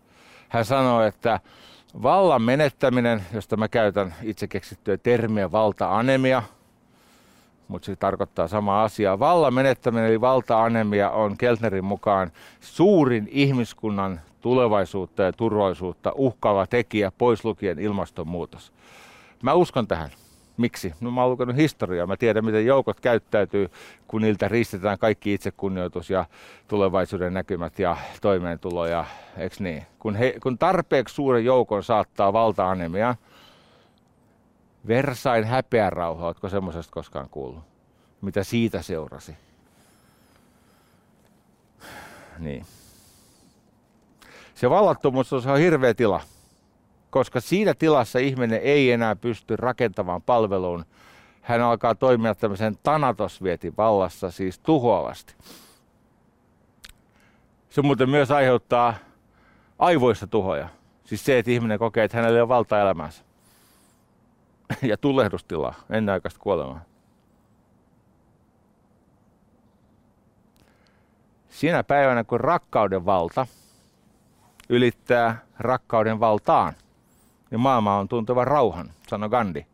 [0.49, 1.39] Hän sanoo, että
[2.03, 6.43] vallan menettäminen, josta mä käytän itse keksittyä termiä valta-anemia,
[7.67, 9.19] mutta se tarkoittaa sama asiaa.
[9.19, 17.45] Vallan menettäminen eli valta-anemia on Keltnerin mukaan suurin ihmiskunnan tulevaisuutta ja turvallisuutta uhkaava tekijä, pois
[17.45, 18.71] lukien ilmastonmuutos.
[19.43, 20.09] Mä uskon tähän.
[20.59, 20.93] Miksi?
[21.01, 22.07] No mä oon lukenut historiaa.
[22.07, 23.69] Mä tiedän, miten joukot käyttäytyy,
[24.07, 26.25] kun niiltä riistetään kaikki itsekunnioitus ja
[26.67, 28.85] tulevaisuuden näkymät ja toimeentulo.
[28.85, 29.05] Ja,
[29.37, 29.85] eks niin?
[29.99, 33.15] kun, he, kun tarpeeksi suuren joukon saattaa valta-anemia,
[34.87, 37.63] Versain häpeärauha, ootko semmoisesta koskaan kuullut?
[38.21, 39.35] Mitä siitä seurasi?
[42.39, 42.65] Niin.
[44.55, 46.21] Se vallattomuus on hirveä tila
[47.09, 50.85] koska siinä tilassa ihminen ei enää pysty rakentamaan palveluun.
[51.41, 55.35] Hän alkaa toimia tämmöisen tanatosvietin vallassa, siis tuhoavasti.
[57.69, 58.93] Se muuten myös aiheuttaa
[59.79, 60.69] aivoissa tuhoja.
[61.03, 63.23] Siis se, että ihminen kokee, että hänellä ole valta elämänsä.
[64.81, 66.81] ja tulehdustilaa, ennenaikaista kuolemaa.
[71.49, 73.47] Siinä päivänä, kun rakkauden valta
[74.69, 76.73] ylittää rakkauden valtaan–
[77.51, 79.65] niin maailma on tunteva rauhan, sanoi Gandhi.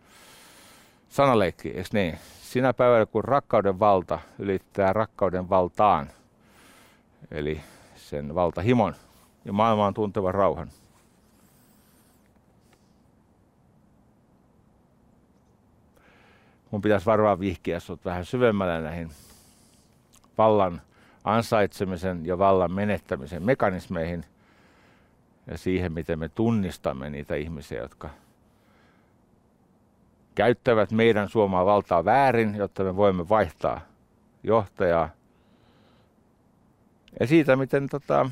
[1.10, 2.18] Sanaleikki, eikö niin?
[2.42, 6.10] Sinä päivänä, kun rakkauden valta ylittää rakkauden valtaan,
[7.32, 7.62] eli
[7.96, 8.96] sen valtahimon,
[9.46, 10.70] ja maailma on tunteva rauhan.
[16.72, 19.10] Mun pitäisi varmaan vihkiä sut vähän syvemmälle näihin
[20.38, 20.82] vallan
[21.24, 24.26] ansaitsemisen ja vallan menettämisen mekanismeihin–
[25.48, 28.10] ja siihen, miten me tunnistamme niitä ihmisiä, jotka
[30.36, 33.82] käyttävät meidän Suomaa valtaa väärin, jotta me voimme vaihtaa
[34.44, 35.10] johtajaa.
[37.20, 38.30] Ja siitä, miten tota,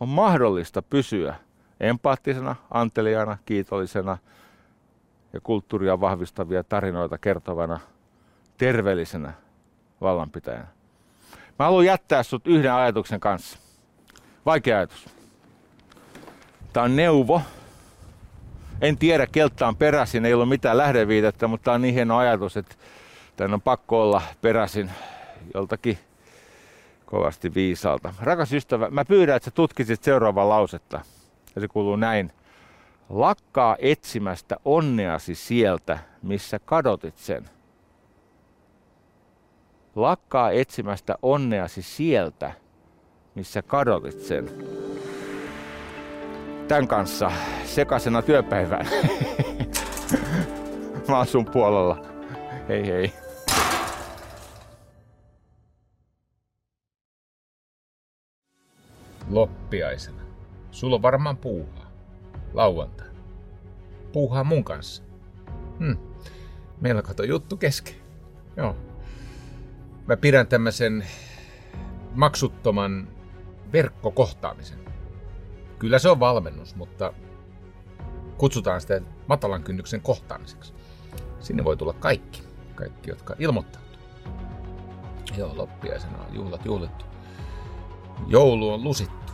[0.00, 1.34] on mahdollista pysyä
[1.80, 4.18] empaattisena, anteliaana, kiitollisena
[5.32, 7.80] ja kulttuuria vahvistavia tarinoita kertovana,
[8.58, 9.32] terveellisenä
[10.00, 10.66] vallanpitäjänä.
[11.58, 13.65] Mä haluan jättää sut yhden ajatuksen kanssa.
[14.46, 15.06] Vaikea ajatus.
[16.72, 17.42] Tämä on neuvo.
[18.80, 22.56] En tiedä, keltä on peräisin, ei ole mitään lähdeviitettä, mutta tämä on niin hieno ajatus,
[22.56, 22.74] että
[23.36, 24.90] tämän on pakko olla peräisin
[25.54, 25.98] joltakin
[27.06, 28.14] kovasti viisaalta.
[28.20, 31.00] Rakas ystävä, mä pyydän, että sä tutkisit seuraavaa lausetta.
[31.54, 32.32] Ja se kuuluu näin.
[33.08, 37.44] Lakkaa etsimästä onneasi sieltä, missä kadotit sen.
[39.94, 42.52] Lakkaa etsimästä onneasi sieltä,
[43.36, 44.50] missä kadotit sen.
[46.68, 47.32] Tän kanssa
[47.64, 48.86] sekasena työpäivään.
[51.08, 52.06] Mä oon sun puolella.
[52.68, 53.12] Hei hei.
[59.30, 60.22] Loppiaisena.
[60.70, 61.90] Sulla on varmaan puuhaa.
[62.54, 63.06] Lauantai.
[64.12, 65.02] Puuhaa mun kanssa.
[65.78, 65.96] Hmm.
[66.80, 67.94] Meillä kato juttu kesken.
[68.56, 68.76] Joo.
[70.06, 71.06] Mä pidän tämmösen
[72.14, 73.08] maksuttoman
[73.72, 74.78] verkkokohtaamisen.
[75.78, 77.12] Kyllä se on valmennus, mutta
[78.38, 80.74] kutsutaan sitä matalan kynnyksen kohtaamiseksi.
[81.40, 82.42] Sinne voi tulla kaikki,
[82.74, 83.86] kaikki jotka ilmoittautuu.
[85.36, 87.04] Joo, loppiaisena on juhlat juhlittu.
[88.26, 89.32] Joulu on lusittu.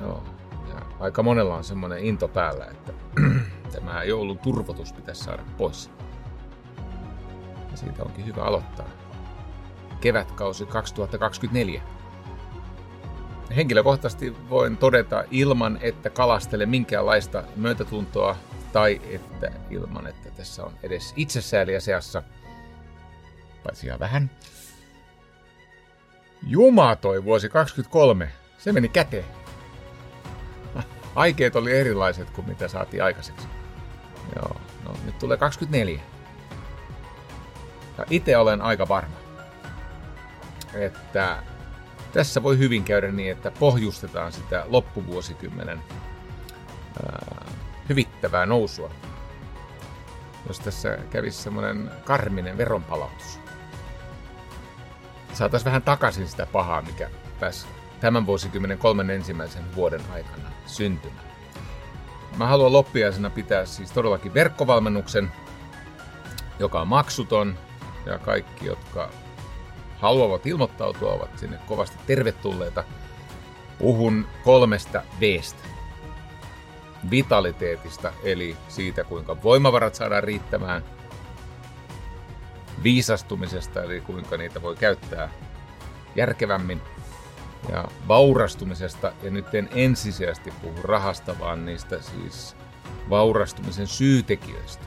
[0.00, 0.22] Joo,
[0.68, 2.92] ja aika monella on semmoinen into päällä, että
[3.72, 5.90] tämä joulun turvotus pitäisi saada pois.
[7.70, 8.86] Ja siitä onkin hyvä aloittaa.
[10.00, 11.95] Kevätkausi 2024.
[13.56, 18.36] Henkilökohtaisesti voin todeta ilman, että kalastele minkäänlaista myötätuntoa
[18.72, 22.22] tai että ilman, että tässä on edes itsesääliä seassa,
[23.64, 24.30] paitsi ihan vähän.
[26.46, 29.24] Juma toi vuosi 23, se meni käteen.
[31.14, 33.48] Aikeet oli erilaiset kuin mitä saatiin aikaiseksi.
[34.36, 36.00] Joo, no nyt tulee 24.
[37.98, 39.16] Ja itse olen aika varma,
[40.74, 41.42] että
[42.12, 45.82] tässä voi hyvin käydä niin, että pohjustetaan sitä loppuvuosikymmenen
[47.02, 47.46] ää,
[47.88, 48.90] hyvittävää nousua.
[50.48, 53.40] Jos tässä kävisi semmoinen karminen veronpalautus.
[55.32, 57.66] Saataisiin vähän takaisin sitä pahaa, mikä pääsi
[58.00, 61.26] tämän vuosikymmenen kolmen ensimmäisen vuoden aikana syntymään.
[62.36, 65.32] Mä haluan loppiaisena pitää siis todellakin verkkovalmennuksen,
[66.58, 67.58] joka on maksuton,
[68.06, 69.10] ja kaikki, jotka
[70.00, 72.84] haluavat ilmoittautua, ovat sinne kovasti tervetulleita.
[73.78, 75.68] Puhun kolmesta Vstä.
[77.10, 80.84] Vitaliteetista, eli siitä, kuinka voimavarat saadaan riittämään.
[82.82, 85.28] Viisastumisesta, eli kuinka niitä voi käyttää
[86.16, 86.80] järkevämmin.
[87.72, 92.56] Ja vaurastumisesta, ja nyt en ensisijaisesti puhu rahasta, vaan niistä siis
[93.10, 94.84] vaurastumisen syytekijöistä.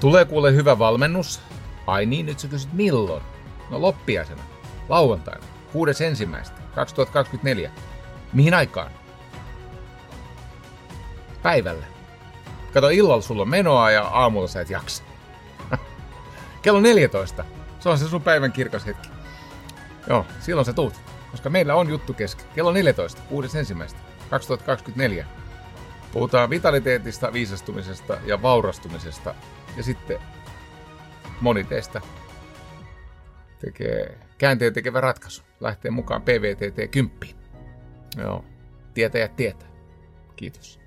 [0.00, 1.40] Tulee kuule hyvä valmennus.
[1.86, 3.22] Ai niin, nyt sä kysyt milloin?
[3.70, 4.42] No loppiaisena,
[4.88, 5.46] lauantaina,
[7.66, 7.70] 6.1.2024.
[8.32, 8.90] Mihin aikaan?
[11.42, 11.84] Päivällä.
[12.72, 15.02] Kato, illalla sulla on menoa ja aamulla sä et jaksa.
[16.62, 17.44] Kello 14.
[17.80, 19.08] Se on se sun päivän kirkas hetki.
[20.08, 20.94] Joo, silloin sä tuut.
[21.30, 22.46] Koska meillä on juttu kesken.
[22.54, 23.22] Kello 14,
[23.88, 23.96] 6.1.
[24.30, 25.26] 2024.
[26.12, 29.34] Puhutaan vitaliteetista, viisastumisesta ja vaurastumisesta.
[29.76, 30.18] Ja sitten
[31.40, 32.00] moni teistä
[33.62, 35.42] tekee käänteen tekevä ratkaisu.
[35.60, 37.18] Lähtee mukaan PVTT 10.
[38.18, 38.44] Joo,
[38.94, 39.68] tietäjät tietää.
[40.36, 40.81] Kiitos.